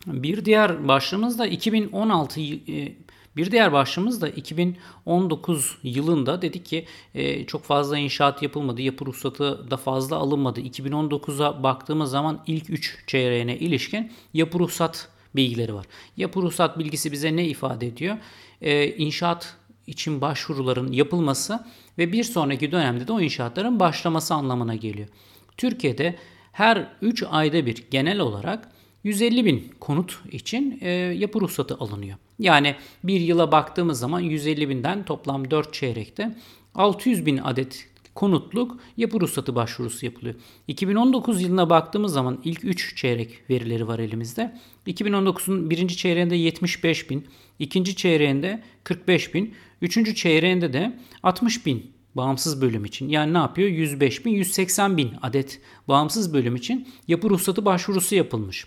Bir 0.07 0.45
diğer 0.45 0.89
başlığımız 0.89 1.39
da 1.39 1.47
2016 1.47 2.41
e, 2.41 2.97
bir 3.37 3.51
diğer 3.51 3.73
başlığımız 3.73 4.21
da 4.21 4.29
2019 4.29 5.79
yılında 5.83 6.43
dedik 6.43 6.67
ki 6.67 6.87
e, 7.15 7.47
çok 7.47 7.65
fazla 7.65 7.99
inşaat 7.99 8.43
yapılmadı, 8.43 8.83
yapı 8.83 9.07
ruhsatı 9.07 9.71
da 9.71 9.77
fazla 9.77 10.17
alınmadı. 10.17 10.61
2019'a 10.61 11.63
baktığımız 11.63 12.11
zaman 12.11 12.43
ilk 12.47 12.71
3 12.71 13.05
çeyreğine 13.07 13.59
ilişkin 13.59 14.13
yapı 14.35 14.59
ruhsat 14.59 15.09
bilgileri 15.37 15.75
var. 15.75 15.87
Yapı 16.17 16.43
ruhsat 16.43 16.79
bilgisi 16.79 17.13
bize 17.13 17.37
ne 17.37 17.47
ifade 17.47 17.87
ediyor? 17.87 18.17
E, 18.61 18.89
inşaat 18.89 19.57
için 19.87 20.21
başvuruların 20.21 20.93
yapılması 20.93 21.67
ve 21.99 22.13
bir 22.13 22.25
sonraki 22.25 22.73
dönemde 22.73 23.09
de 23.09 23.13
o 23.13 23.21
inşaatların 23.21 23.81
başlaması 23.81 24.35
anlamına 24.35 24.75
geliyor. 24.75 25.09
Türkiye'de 25.57 26.17
her 26.53 26.89
3 27.03 27.25
ayda 27.31 27.67
bir 27.67 27.85
genel 27.91 28.19
olarak 28.19 28.69
150 29.05 29.45
bin 29.45 29.73
konut 29.81 30.21
için 30.33 30.79
e, 30.81 30.91
yapı 30.91 31.41
ruhsatı 31.41 31.75
alınıyor. 31.75 32.17
Yani 32.39 32.77
bir 33.05 33.21
yıla 33.21 33.53
baktığımız 33.53 33.99
zaman 33.99 34.21
150 34.21 34.69
binden 34.69 35.05
toplam 35.05 35.51
4 35.51 35.75
çeyrekte 35.75 36.35
600 36.75 37.27
bin 37.27 37.39
adet 37.39 37.89
konutluk 38.15 38.81
yapı 38.97 39.21
ruhsatı 39.21 39.55
başvurusu 39.55 40.07
yapılıyor. 40.07 40.35
2019 40.69 41.43
yılına 41.43 41.71
baktığımız 41.71 42.13
zaman 42.13 42.41
ilk 42.45 42.65
3 42.65 42.97
çeyrek 42.97 43.51
verileri 43.51 43.89
var 43.89 43.99
elimizde. 43.99 44.59
2019'un 44.87 45.71
birinci 45.71 45.97
çeyreğinde 45.97 46.37
75 46.37 47.11
bin, 47.11 47.27
ikinci 47.59 47.97
çeyreğinde 47.97 48.63
45 48.85 49.35
bin, 49.35 49.55
üçüncü 49.83 50.15
çeyreğinde 50.15 50.73
de 50.73 50.99
60 51.23 51.67
bin 51.67 51.93
bağımsız 52.15 52.63
bölüm 52.63 52.85
için. 52.85 53.09
Yani 53.09 53.35
ne 53.35 53.39
yapıyor? 53.39 53.69
105 53.69 54.25
bin, 54.25 54.31
180 54.31 54.97
bin 54.97 55.13
adet 55.23 55.61
bağımsız 55.89 56.35
bölüm 56.35 56.57
için 56.57 56.89
yapı 57.09 57.31
ruhsatı 57.31 57.65
başvurusu 57.65 58.15
yapılmış. 58.15 58.67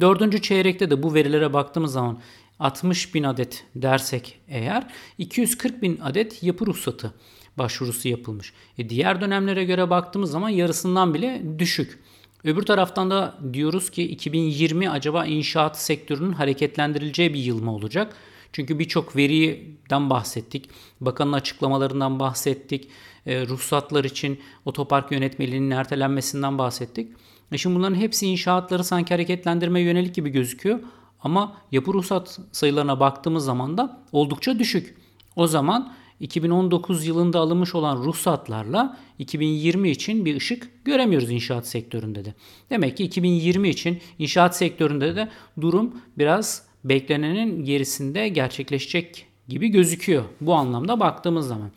Dördüncü 0.00 0.42
çeyrekte 0.42 0.90
de 0.90 1.02
bu 1.02 1.14
verilere 1.14 1.52
baktığımız 1.52 1.92
zaman 1.92 2.18
60 2.58 3.14
bin 3.14 3.22
adet 3.22 3.64
dersek 3.74 4.40
eğer 4.48 4.86
240 5.18 5.82
bin 5.82 6.00
adet 6.00 6.42
yapı 6.42 6.66
ruhsatı 6.66 7.14
başvurusu 7.58 8.08
yapılmış. 8.08 8.52
E 8.78 8.88
diğer 8.88 9.20
dönemlere 9.20 9.64
göre 9.64 9.90
baktığımız 9.90 10.30
zaman 10.30 10.48
yarısından 10.48 11.14
bile 11.14 11.42
düşük. 11.58 11.98
Öbür 12.44 12.62
taraftan 12.62 13.10
da 13.10 13.38
diyoruz 13.52 13.90
ki 13.90 14.02
2020 14.02 14.90
acaba 14.90 15.26
inşaat 15.26 15.78
sektörünün 15.80 16.32
hareketlendirileceği 16.32 17.34
bir 17.34 17.38
yıl 17.38 17.62
mı 17.62 17.74
olacak? 17.74 18.16
Çünkü 18.52 18.78
birçok 18.78 19.16
veriden 19.16 20.10
bahsettik. 20.10 20.70
Bakanın 21.00 21.32
açıklamalarından 21.32 22.20
bahsettik. 22.20 22.88
E, 23.26 23.46
ruhsatlar 23.46 24.04
için 24.04 24.40
otopark 24.64 25.12
yönetmeliğinin 25.12 25.70
ertelenmesinden 25.70 26.58
bahsettik. 26.58 27.12
E 27.52 27.58
şimdi 27.58 27.76
bunların 27.76 27.94
hepsi 27.94 28.26
inşaatları 28.26 28.84
sanki 28.84 29.14
hareketlendirmeye 29.14 29.86
yönelik 29.86 30.14
gibi 30.14 30.30
gözüküyor. 30.30 30.78
Ama 31.20 31.56
yapı 31.72 31.92
ruhsat 31.92 32.40
sayılarına 32.52 33.00
baktığımız 33.00 33.44
zaman 33.44 33.78
da 33.78 34.00
oldukça 34.12 34.58
düşük. 34.58 34.96
O 35.36 35.46
zaman 35.46 35.94
2019 36.20 37.06
yılında 37.06 37.38
alınmış 37.38 37.74
olan 37.74 37.96
ruhsatlarla 37.96 38.98
2020 39.18 39.90
için 39.90 40.24
bir 40.24 40.36
ışık 40.36 40.84
göremiyoruz 40.84 41.30
inşaat 41.30 41.66
sektöründe 41.66 42.24
de. 42.24 42.34
Demek 42.70 42.96
ki 42.96 43.04
2020 43.04 43.68
için 43.68 43.98
inşaat 44.18 44.56
sektöründe 44.56 45.16
de 45.16 45.28
durum 45.60 46.00
biraz 46.18 46.66
beklenenin 46.84 47.64
gerisinde 47.64 48.28
gerçekleşecek 48.28 49.26
gibi 49.48 49.68
gözüküyor 49.68 50.24
bu 50.40 50.54
anlamda 50.54 51.00
baktığımız 51.00 51.48
zaman. 51.48 51.70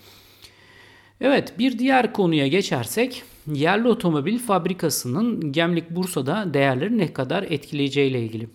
Evet 1.22 1.60
bir 1.60 1.80
diğer 1.80 2.14
konuya 2.14 2.48
geçersek 2.48 3.24
yerli 3.54 3.88
otomobil 3.88 4.40
fabrikasının 4.40 5.52
Gemlik 5.52 5.90
Bursa'da 5.90 6.54
değerleri 6.54 6.98
ne 6.98 7.14
kadar 7.14 7.44
etkileyeceği 7.44 8.12
ile 8.12 8.22
ilgili. 8.24 8.50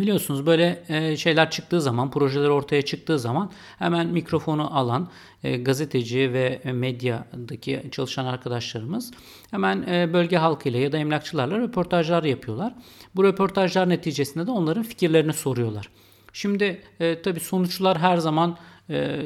Biliyorsunuz 0.00 0.46
böyle 0.46 0.84
e, 0.88 1.16
şeyler 1.16 1.50
çıktığı 1.50 1.80
zaman, 1.80 2.10
projeler 2.10 2.48
ortaya 2.48 2.82
çıktığı 2.82 3.18
zaman 3.18 3.50
hemen 3.78 4.06
mikrofonu 4.06 4.78
alan 4.78 5.08
e, 5.44 5.56
gazeteci 5.56 6.32
ve 6.32 6.60
medyadaki 6.64 7.82
çalışan 7.90 8.24
arkadaşlarımız 8.24 9.10
hemen 9.50 9.82
e, 9.82 10.12
bölge 10.12 10.36
halkıyla 10.36 10.80
ya 10.80 10.92
da 10.92 10.98
emlakçılarla 10.98 11.58
röportajlar 11.58 12.24
yapıyorlar. 12.24 12.74
Bu 13.16 13.24
röportajlar 13.24 13.88
neticesinde 13.88 14.46
de 14.46 14.50
onların 14.50 14.82
fikirlerini 14.82 15.32
soruyorlar. 15.32 15.88
Şimdi 16.32 16.80
e, 17.00 17.22
tabii 17.22 17.40
sonuçlar 17.40 17.98
her 17.98 18.16
zaman 18.16 18.58
e, 18.90 19.20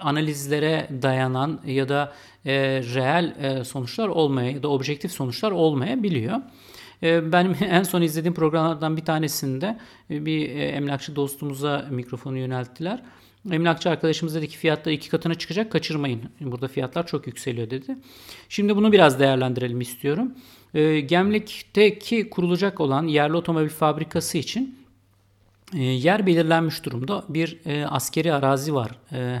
analizlere 0.00 0.88
dayanan 1.02 1.60
ya 1.66 1.88
da 1.88 2.12
e, 2.44 2.52
reel 2.94 3.34
e, 3.40 3.64
sonuçlar 3.64 4.08
olmaya 4.08 4.50
ya 4.50 4.62
da 4.62 4.68
objektif 4.68 5.12
sonuçlar 5.12 5.50
olmayabiliyor. 5.50 6.36
E, 6.36 6.42
benim 7.02 7.56
en 7.70 7.82
son 7.82 8.02
izlediğim 8.02 8.34
programlardan 8.34 8.96
bir 8.96 9.04
tanesinde 9.04 9.78
e, 10.10 10.26
bir 10.26 10.48
e, 10.48 10.64
emlakçı 10.64 11.16
dostumuza 11.16 11.86
mikrofonu 11.90 12.38
yönelttiler. 12.38 13.02
Emlakçı 13.50 13.90
arkadaşımız 13.90 14.34
dedi 14.34 14.48
ki 14.48 14.58
fiyatlar 14.58 14.92
iki 14.92 15.08
katına 15.08 15.34
çıkacak 15.34 15.72
kaçırmayın. 15.72 16.22
Burada 16.40 16.68
fiyatlar 16.68 17.06
çok 17.06 17.26
yükseliyor 17.26 17.70
dedi. 17.70 17.96
Şimdi 18.48 18.76
bunu 18.76 18.92
biraz 18.92 19.20
değerlendirelim 19.20 19.80
istiyorum. 19.80 20.32
Gemlik'teki 21.06 22.30
kurulacak 22.30 22.80
olan 22.80 23.06
yerli 23.06 23.36
otomobil 23.36 23.68
fabrikası 23.68 24.38
için 24.38 24.78
e, 25.74 25.82
yer 25.82 26.26
belirlenmiş 26.26 26.84
durumda. 26.84 27.24
Bir 27.28 27.58
askeri 27.88 28.32
arazi 28.32 28.74
var 28.74 28.90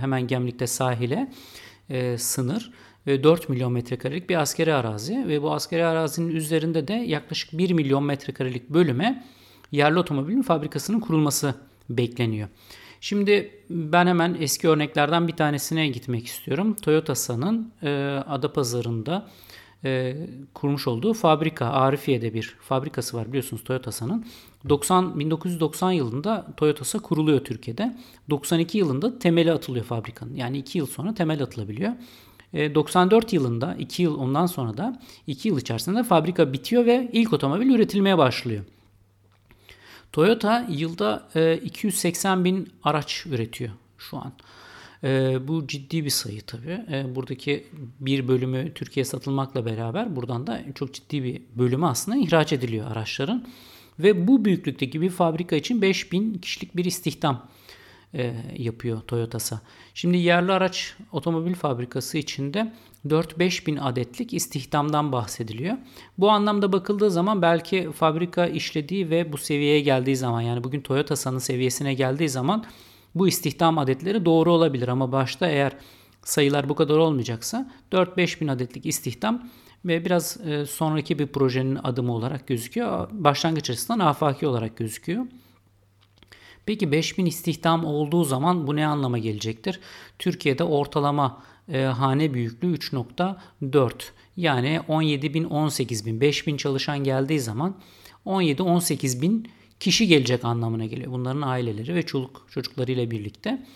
hemen 0.00 0.26
Gemlik'te 0.26 0.66
sahile 0.66 1.28
e, 1.90 2.18
sınır. 2.18 2.70
4 3.24 3.48
milyon 3.48 3.72
metrekarelik 3.72 4.30
bir 4.30 4.40
askeri 4.40 4.74
arazi 4.74 5.28
ve 5.28 5.42
bu 5.42 5.52
askeri 5.52 5.84
arazinin 5.84 6.34
üzerinde 6.34 6.88
de 6.88 6.92
yaklaşık 6.92 7.58
1 7.58 7.70
milyon 7.70 8.04
metrekarelik 8.04 8.70
bölüme 8.70 9.24
yerli 9.72 9.98
otomobilin 9.98 10.42
fabrikasının 10.42 11.00
kurulması 11.00 11.54
bekleniyor. 11.90 12.48
Şimdi 13.00 13.50
ben 13.70 14.06
hemen 14.06 14.36
eski 14.40 14.68
örneklerden 14.68 15.28
bir 15.28 15.36
tanesine 15.36 15.88
gitmek 15.88 16.26
istiyorum. 16.26 16.76
Toyota'nın 16.82 17.72
e, 17.82 17.88
Adapazarı'nda 18.28 19.28
e, 19.84 20.16
kurmuş 20.54 20.86
olduğu 20.86 21.12
fabrika. 21.12 21.66
Arifiye'de 21.66 22.34
bir 22.34 22.56
fabrikası 22.60 23.16
var 23.16 23.28
biliyorsunuz 23.28 23.64
Toyota'nın. 23.64 24.26
90 24.68 25.18
1990 25.18 25.92
yılında 25.92 26.46
Toyota'sa 26.56 26.98
kuruluyor 26.98 27.44
Türkiye'de. 27.44 27.96
92 28.30 28.78
yılında 28.78 29.18
temeli 29.18 29.52
atılıyor 29.52 29.84
fabrikanın. 29.84 30.34
Yani 30.34 30.58
2 30.58 30.78
yıl 30.78 30.86
sonra 30.86 31.14
temel 31.14 31.42
atılabiliyor. 31.42 31.92
94 32.54 33.32
e, 33.32 33.36
yılında 33.36 33.74
2 33.78 34.02
yıl 34.02 34.18
ondan 34.18 34.46
sonra 34.46 34.76
da 34.76 35.00
2 35.26 35.48
yıl 35.48 35.58
içerisinde 35.58 36.02
fabrika 36.02 36.52
bitiyor 36.52 36.86
ve 36.86 37.10
ilk 37.12 37.32
otomobil 37.32 37.70
üretilmeye 37.70 38.18
başlıyor. 38.18 38.64
Toyota 40.12 40.66
yılda 40.70 41.28
280 41.64 42.40
e, 42.40 42.44
bin 42.44 42.68
araç 42.82 43.26
üretiyor 43.26 43.70
şu 43.98 44.16
an. 44.16 44.32
E, 45.04 45.38
bu 45.48 45.66
ciddi 45.66 46.04
bir 46.04 46.10
sayı 46.10 46.42
tabii. 46.42 46.84
E, 46.92 47.14
buradaki 47.14 47.66
bir 48.00 48.28
bölümü 48.28 48.74
Türkiye'ye 48.74 49.04
satılmakla 49.04 49.66
beraber 49.66 50.16
buradan 50.16 50.46
da 50.46 50.60
çok 50.74 50.94
ciddi 50.94 51.24
bir 51.24 51.42
bölümü 51.54 51.86
aslında 51.86 52.18
ihraç 52.18 52.52
ediliyor 52.52 52.90
araçların. 52.90 53.46
Ve 53.98 54.26
bu 54.28 54.44
büyüklükteki 54.44 55.00
bir 55.00 55.10
fabrika 55.10 55.56
için 55.56 55.82
5000 55.82 56.34
kişilik 56.34 56.76
bir 56.76 56.84
istihdam 56.84 57.46
e, 58.14 58.34
yapıyor 58.56 59.00
Toyota'sa. 59.00 59.60
Şimdi 59.94 60.16
yerli 60.16 60.52
araç 60.52 60.94
otomobil 61.12 61.54
fabrikası 61.54 62.18
içinde 62.18 62.72
4-5 63.06 63.66
bin 63.66 63.76
adetlik 63.76 64.34
istihdamdan 64.34 65.12
bahsediliyor. 65.12 65.76
Bu 66.18 66.30
anlamda 66.30 66.72
bakıldığı 66.72 67.10
zaman 67.10 67.42
belki 67.42 67.92
fabrika 67.92 68.46
işlediği 68.46 69.10
ve 69.10 69.32
bu 69.32 69.38
seviyeye 69.38 69.80
geldiği 69.80 70.16
zaman 70.16 70.40
yani 70.40 70.64
bugün 70.64 70.80
Toyota'sanın 70.80 71.38
seviyesine 71.38 71.94
geldiği 71.94 72.28
zaman 72.28 72.64
bu 73.14 73.28
istihdam 73.28 73.78
adetleri 73.78 74.24
doğru 74.24 74.52
olabilir 74.52 74.88
ama 74.88 75.12
başta 75.12 75.48
eğer 75.48 75.72
sayılar 76.24 76.68
bu 76.68 76.74
kadar 76.74 76.96
olmayacaksa 76.96 77.70
4-5 77.92 78.40
bin 78.40 78.48
adetlik 78.48 78.86
istihdam 78.86 79.50
ve 79.84 80.04
biraz 80.04 80.36
e, 80.46 80.66
sonraki 80.66 81.18
bir 81.18 81.26
projenin 81.26 81.78
adımı 81.82 82.12
olarak 82.12 82.46
gözüküyor. 82.46 83.08
Başlangıç 83.12 83.70
açısından 83.70 83.98
afaki 83.98 84.46
olarak 84.46 84.76
gözüküyor. 84.76 85.26
Peki 86.66 86.92
5000 86.92 87.26
istihdam 87.26 87.84
olduğu 87.84 88.24
zaman 88.24 88.66
bu 88.66 88.76
ne 88.76 88.86
anlama 88.86 89.18
gelecektir? 89.18 89.80
Türkiye'de 90.18 90.64
ortalama 90.64 91.42
e, 91.72 91.82
hane 91.82 92.34
büyüklüğü 92.34 92.74
3.4 92.74 93.92
yani 94.36 94.80
17 94.88 95.34
bin 95.34 95.44
18 95.44 96.06
bin 96.06 96.20
5000 96.20 96.56
çalışan 96.56 96.98
geldiği 96.98 97.40
zaman 97.40 97.76
17-18 98.26 99.22
bin 99.22 99.48
kişi 99.80 100.06
gelecek 100.06 100.44
anlamına 100.44 100.86
geliyor. 100.86 101.12
Bunların 101.12 101.42
aileleri 101.42 101.94
ve 101.94 102.02
çocuk 102.02 102.46
çocuklarıyla 102.50 103.10
birlikte. 103.10 103.66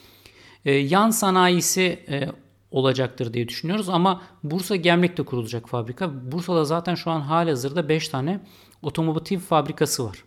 E, 0.64 0.72
yan 0.72 1.10
sanayisi 1.10 1.98
e, 2.08 2.28
olacaktır 2.70 3.34
diye 3.34 3.48
düşünüyoruz 3.48 3.88
ama 3.88 4.22
Bursa 4.42 4.76
Gemlik'te 4.76 5.22
kurulacak 5.22 5.68
fabrika. 5.68 6.32
Bursa'da 6.32 6.64
zaten 6.64 6.94
şu 6.94 7.10
an 7.10 7.20
halihazırda 7.20 7.88
5 7.88 8.08
tane 8.08 8.40
otomotiv 8.82 9.38
fabrikası 9.38 10.04
var. 10.04 10.24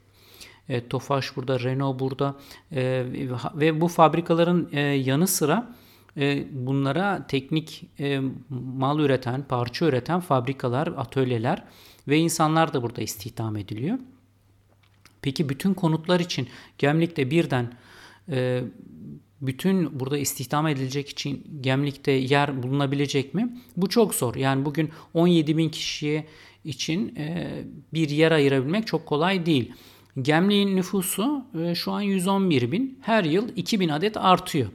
E, 0.69 0.87
Tofaş 0.87 1.35
burada, 1.35 1.59
Renault 1.59 1.99
burada 1.99 2.35
e, 2.71 3.05
ve 3.55 3.81
bu 3.81 3.87
fabrikaların 3.87 4.69
e, 4.71 4.79
yanı 4.79 5.27
sıra 5.27 5.75
e, 6.17 6.47
bunlara 6.51 7.27
teknik 7.27 7.83
e, 7.99 8.19
mal 8.49 8.99
üreten, 8.99 9.43
parça 9.49 9.85
üreten 9.85 10.19
fabrikalar, 10.19 10.87
atölyeler 10.87 11.63
ve 12.07 12.17
insanlar 12.17 12.73
da 12.73 12.83
burada 12.83 13.01
istihdam 13.01 13.57
ediliyor. 13.57 13.99
Peki 15.21 15.49
bütün 15.49 15.73
konutlar 15.73 16.19
için 16.19 16.47
Gemlik'te 16.77 17.31
birden 17.31 17.73
e, 18.29 18.63
bütün 19.41 19.99
burada 19.99 20.17
istihdam 20.17 20.67
edilecek 20.67 21.09
için 21.09 21.59
Gemlik'te 21.61 22.11
yer 22.11 22.63
bulunabilecek 22.63 23.33
mi? 23.33 23.57
Bu 23.77 23.89
çok 23.89 24.15
zor. 24.15 24.35
Yani 24.35 24.65
bugün 24.65 24.89
17 25.13 25.57
bin 25.57 25.69
kişiye 25.69 26.27
için 26.63 27.15
bir 27.93 28.09
yer 28.09 28.31
ayırabilmek 28.31 28.87
çok 28.87 29.05
kolay 29.05 29.45
değil. 29.45 29.73
Gemlik'in 30.21 30.75
nüfusu 30.75 31.45
e, 31.59 31.75
şu 31.75 31.91
an 31.91 32.01
111 32.01 32.71
bin. 32.71 32.99
Her 33.01 33.23
yıl 33.23 33.49
2 33.55 33.79
bin 33.79 33.89
adet 33.89 34.17
artıyor. 34.17 34.69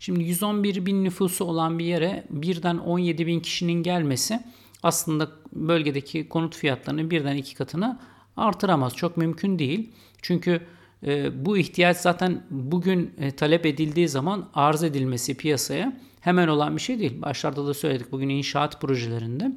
Şimdi 0.00 0.24
111 0.24 0.86
bin 0.86 1.04
nüfusu 1.04 1.44
olan 1.44 1.78
bir 1.78 1.84
yere 1.84 2.24
birden 2.30 2.78
17 2.78 3.26
bin 3.26 3.40
kişinin 3.40 3.82
gelmesi 3.82 4.40
aslında 4.82 5.30
bölgedeki 5.52 6.28
konut 6.28 6.56
fiyatlarını 6.56 7.10
birden 7.10 7.36
iki 7.36 7.54
katına 7.54 8.00
artıramaz. 8.36 8.96
Çok 8.96 9.16
mümkün 9.16 9.58
değil. 9.58 9.90
Çünkü 10.22 10.60
e, 11.06 11.44
bu 11.44 11.58
ihtiyaç 11.58 11.96
zaten 11.96 12.46
bugün 12.50 13.14
e, 13.18 13.30
talep 13.30 13.66
edildiği 13.66 14.08
zaman 14.08 14.48
arz 14.54 14.82
edilmesi 14.84 15.36
piyasaya 15.36 16.00
hemen 16.20 16.48
olan 16.48 16.76
bir 16.76 16.80
şey 16.80 16.98
değil. 16.98 17.22
Başlarda 17.22 17.66
da 17.66 17.74
söyledik 17.74 18.12
bugün 18.12 18.28
inşaat 18.28 18.80
projelerinde 18.80 19.52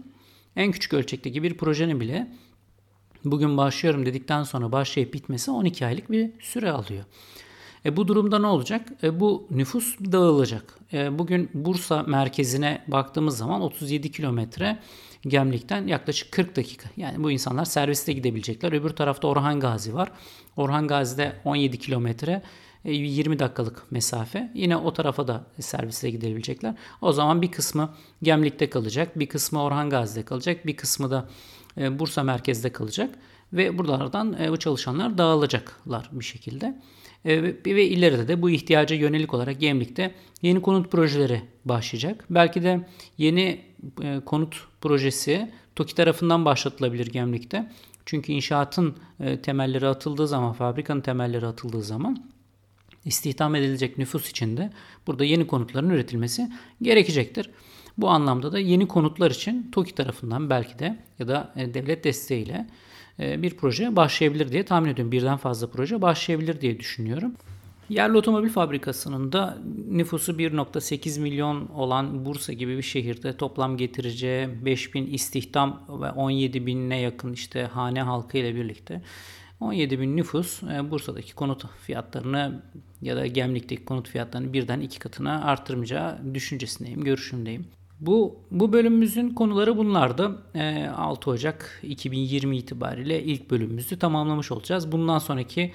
en 0.56 0.72
küçük 0.72 0.94
ölçekteki 0.94 1.44
bir 1.44 1.58
projenin 1.58 2.00
bile 2.00 2.28
bugün 3.26 3.58
başlıyorum 3.58 4.06
dedikten 4.06 4.44
sonra 4.44 4.72
başlayıp 4.72 5.14
bitmesi 5.14 5.52
12 5.52 5.86
aylık 5.86 6.12
bir 6.12 6.32
süre 6.40 6.72
alıyor. 6.72 7.04
E 7.86 7.98
bu 7.98 8.08
durumda 8.08 8.40
ne 8.40 8.48
olacak? 8.48 8.90
E 9.04 9.20
bu 9.20 9.48
nüfus 9.52 10.00
dağılacak. 10.00 10.80
E 10.94 11.20
bugün 11.20 11.50
Bursa 11.54 12.04
merkezine 12.04 12.84
baktığımız 12.88 13.38
zaman 13.38 13.62
37 13.62 14.12
kilometre 14.12 14.80
Gemlik'ten 15.22 15.88
yaklaşık 15.88 16.32
40 16.32 16.56
dakika. 16.56 16.90
Yani 16.98 17.24
bu 17.24 17.32
insanlar 17.32 17.66
serviste 17.66 18.14
gidebilecekler. 18.14 18.72
Öbür 18.72 18.90
tarafta 18.90 19.28
Orhan 19.28 19.60
Gazi 19.60 19.94
var. 19.94 20.12
Orhan 20.58 20.88
Gazi'de 20.88 21.34
17 21.46 21.80
kilometre 21.80 22.42
20 22.84 23.36
e, 23.36 23.40
dakikalık 23.40 23.92
mesafe. 23.92 24.52
Yine 24.54 24.78
o 24.78 24.94
tarafa 24.94 25.28
da 25.28 25.44
servisle 25.60 26.10
gidebilecekler. 26.10 26.76
O 27.02 27.12
zaman 27.14 27.42
bir 27.42 27.52
kısmı 27.52 27.94
Gemlik'te 28.24 28.70
kalacak, 28.70 29.20
bir 29.20 29.28
kısmı 29.28 29.64
Orhan 29.64 29.90
Gazi'de 29.90 30.26
kalacak, 30.26 30.68
bir 30.68 30.76
kısmı 30.76 31.12
da 31.12 31.30
Bursa 31.78 32.24
merkezde 32.24 32.72
kalacak 32.72 33.16
ve 33.54 33.78
buralardan 33.78 34.36
e, 34.42 34.52
bu 34.52 34.58
çalışanlar 34.58 35.18
dağılacaklar 35.18 36.10
bir 36.12 36.26
şekilde. 36.26 36.82
Ve 37.66 37.86
ileride 37.86 38.28
de 38.28 38.42
bu 38.42 38.50
ihtiyaca 38.50 38.96
yönelik 38.96 39.34
olarak 39.34 39.60
Gemlik'te 39.60 40.16
yeni 40.42 40.62
konut 40.62 40.92
projeleri 40.92 41.42
başlayacak. 41.66 42.26
Belki 42.30 42.64
de 42.64 42.88
yeni 43.18 43.62
konut 44.26 44.68
projesi 44.82 45.52
TOKİ 45.76 45.96
tarafından 45.96 46.46
başlatılabilir 46.46 47.08
Gemlik'te. 47.08 47.72
Çünkü 48.06 48.32
inşaatın 48.32 48.96
temelleri 49.44 49.88
atıldığı 49.88 50.28
zaman, 50.28 50.54
fabrikanın 50.54 51.02
temelleri 51.02 51.46
atıldığı 51.46 51.84
zaman 51.84 52.30
istihdam 53.06 53.56
edilecek 53.56 53.98
nüfus 53.98 54.30
içinde 54.30 54.72
burada 55.08 55.26
yeni 55.26 55.48
konutların 55.48 55.90
üretilmesi 55.90 56.52
gerekecektir. 56.82 57.50
Bu 57.98 58.10
anlamda 58.10 58.52
da 58.52 58.60
yeni 58.60 58.88
konutlar 58.88 59.32
için 59.32 59.72
TOKİ 59.72 59.96
tarafından 59.96 60.50
belki 60.50 60.80
de 60.80 60.98
ya 61.20 61.28
da 61.28 61.54
devlet 61.56 62.04
desteğiyle 62.04 62.68
e, 63.20 63.42
bir 63.42 63.58
proje 63.58 63.96
başlayabilir 63.96 64.52
diye 64.52 64.66
tahmin 64.66 64.90
ediyorum. 64.90 65.12
Birden 65.12 65.38
fazla 65.38 65.70
proje 65.70 66.02
başlayabilir 66.02 66.62
diye 66.62 66.80
düşünüyorum. 66.80 67.34
Yerli 67.90 68.18
otomobil 68.18 68.50
fabrikasının 68.50 69.32
da 69.32 69.58
nüfusu 69.90 70.32
1.8 70.32 71.20
milyon 71.20 71.68
olan 71.68 72.26
Bursa 72.26 72.54
gibi 72.54 72.78
bir 72.78 72.84
şehirde 72.84 73.38
toplam 73.38 73.78
getireceği 73.78 74.66
5000 74.66 75.08
istihdam 75.08 75.82
ve 76.02 76.12
17 76.12 76.66
binine 76.66 77.00
yakın 77.00 77.34
işte 77.34 77.64
hane 77.64 78.02
halkı 78.02 78.38
ile 78.38 78.56
birlikte 78.56 79.02
17 79.60 80.00
bin 80.00 80.18
nüfus 80.18 80.64
e, 80.64 80.92
Bursa'daki 80.92 81.36
konut 81.36 81.66
fiyatlarını 81.86 82.64
ya 83.02 83.16
da 83.16 83.28
Gemlik'teki 83.28 83.86
konut 83.86 84.10
fiyatlarını 84.10 84.54
birden 84.54 84.80
iki 84.80 85.00
katına 85.00 85.44
arttırmayacağı 85.44 86.34
düşüncesindeyim, 86.34 87.04
görüşündeyim. 87.04 87.68
Bu, 88.00 88.36
bu 88.52 88.74
bölümümüzün 88.74 89.30
konuları 89.30 89.78
bunlardı. 89.78 90.38
6 90.98 91.30
e, 91.30 91.34
Ocak 91.34 91.80
2020 91.84 92.58
itibariyle 92.58 93.24
ilk 93.24 93.52
bölümümüzü 93.52 94.00
tamamlamış 94.00 94.52
olacağız. 94.52 94.92
Bundan 94.92 95.20
sonraki 95.20 95.74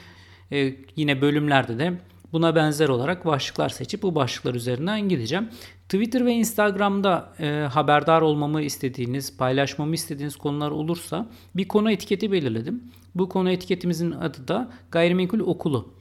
e, 0.53 0.75
yine 0.97 1.21
bölümlerde 1.21 1.79
de 1.79 1.99
buna 2.33 2.55
benzer 2.55 2.89
olarak 2.89 3.27
başlıklar 3.27 3.69
seçip 3.69 4.03
bu 4.03 4.15
başlıklar 4.15 4.55
üzerinden 4.55 5.09
gideceğim. 5.09 5.49
Twitter 5.89 6.27
ve 6.27 6.33
Instagram'da 6.33 7.33
e, 7.41 7.47
haberdar 7.73 8.23
olmamı 8.23 8.63
istediğiniz, 8.63 9.37
paylaşmamı 9.37 9.95
istediğiniz 9.95 10.37
konular 10.37 10.71
olursa 10.71 11.27
bir 11.57 11.69
konu 11.69 11.93
etiketi 11.93 12.33
belirledim. 12.33 12.83
Bu 13.15 13.29
konu 13.29 13.51
etiketimizin 13.51 14.11
adı 14.11 14.49
da 14.49 14.71
gayrimenkul 14.91 15.41
okulu. 15.41 15.98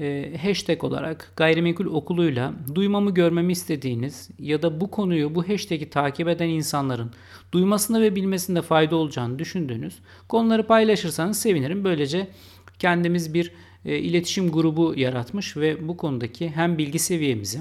E, 0.00 0.36
hashtag 0.42 0.84
olarak 0.84 1.32
gayrimenkul 1.36 1.86
okuluyla 1.86 2.52
duymamı 2.74 3.14
görmemi 3.14 3.52
istediğiniz 3.52 4.30
ya 4.38 4.62
da 4.62 4.80
bu 4.80 4.90
konuyu 4.90 5.34
bu 5.34 5.48
hashtag'i 5.48 5.90
takip 5.90 6.28
eden 6.28 6.48
insanların 6.48 7.10
duymasında 7.52 8.00
ve 8.00 8.16
bilmesinde 8.16 8.62
fayda 8.62 8.96
olacağını 8.96 9.38
düşündüğünüz 9.38 9.98
konuları 10.28 10.66
paylaşırsanız 10.66 11.38
sevinirim. 11.38 11.84
Böylece 11.84 12.28
kendimiz 12.78 13.34
bir 13.34 13.52
e, 13.84 13.98
iletişim 13.98 14.52
grubu 14.52 14.94
yaratmış 14.96 15.56
ve 15.56 15.88
bu 15.88 15.96
konudaki 15.96 16.48
hem 16.48 16.78
bilgi 16.78 16.98
seviyemizi 16.98 17.60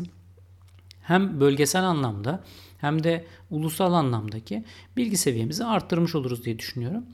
hem 1.01 1.39
bölgesel 1.39 1.83
anlamda 1.83 2.43
hem 2.77 3.03
de 3.03 3.25
ulusal 3.51 3.93
anlamdaki 3.93 4.63
bilgi 4.97 5.17
seviyemizi 5.17 5.65
arttırmış 5.65 6.15
oluruz 6.15 6.45
diye 6.45 6.59
düşünüyorum. 6.59 7.05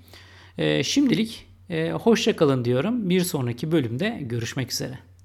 E, 0.58 0.84
şimdilik 0.84 1.46
e, 1.70 1.92
hoşça 1.92 2.36
kalın 2.36 2.66
diyorum. 2.66 3.10
Bir 3.10 3.22
sonraki 3.22 3.72
bölümde 3.72 4.20
görüşmek 4.22 4.72
üzere. 4.72 5.11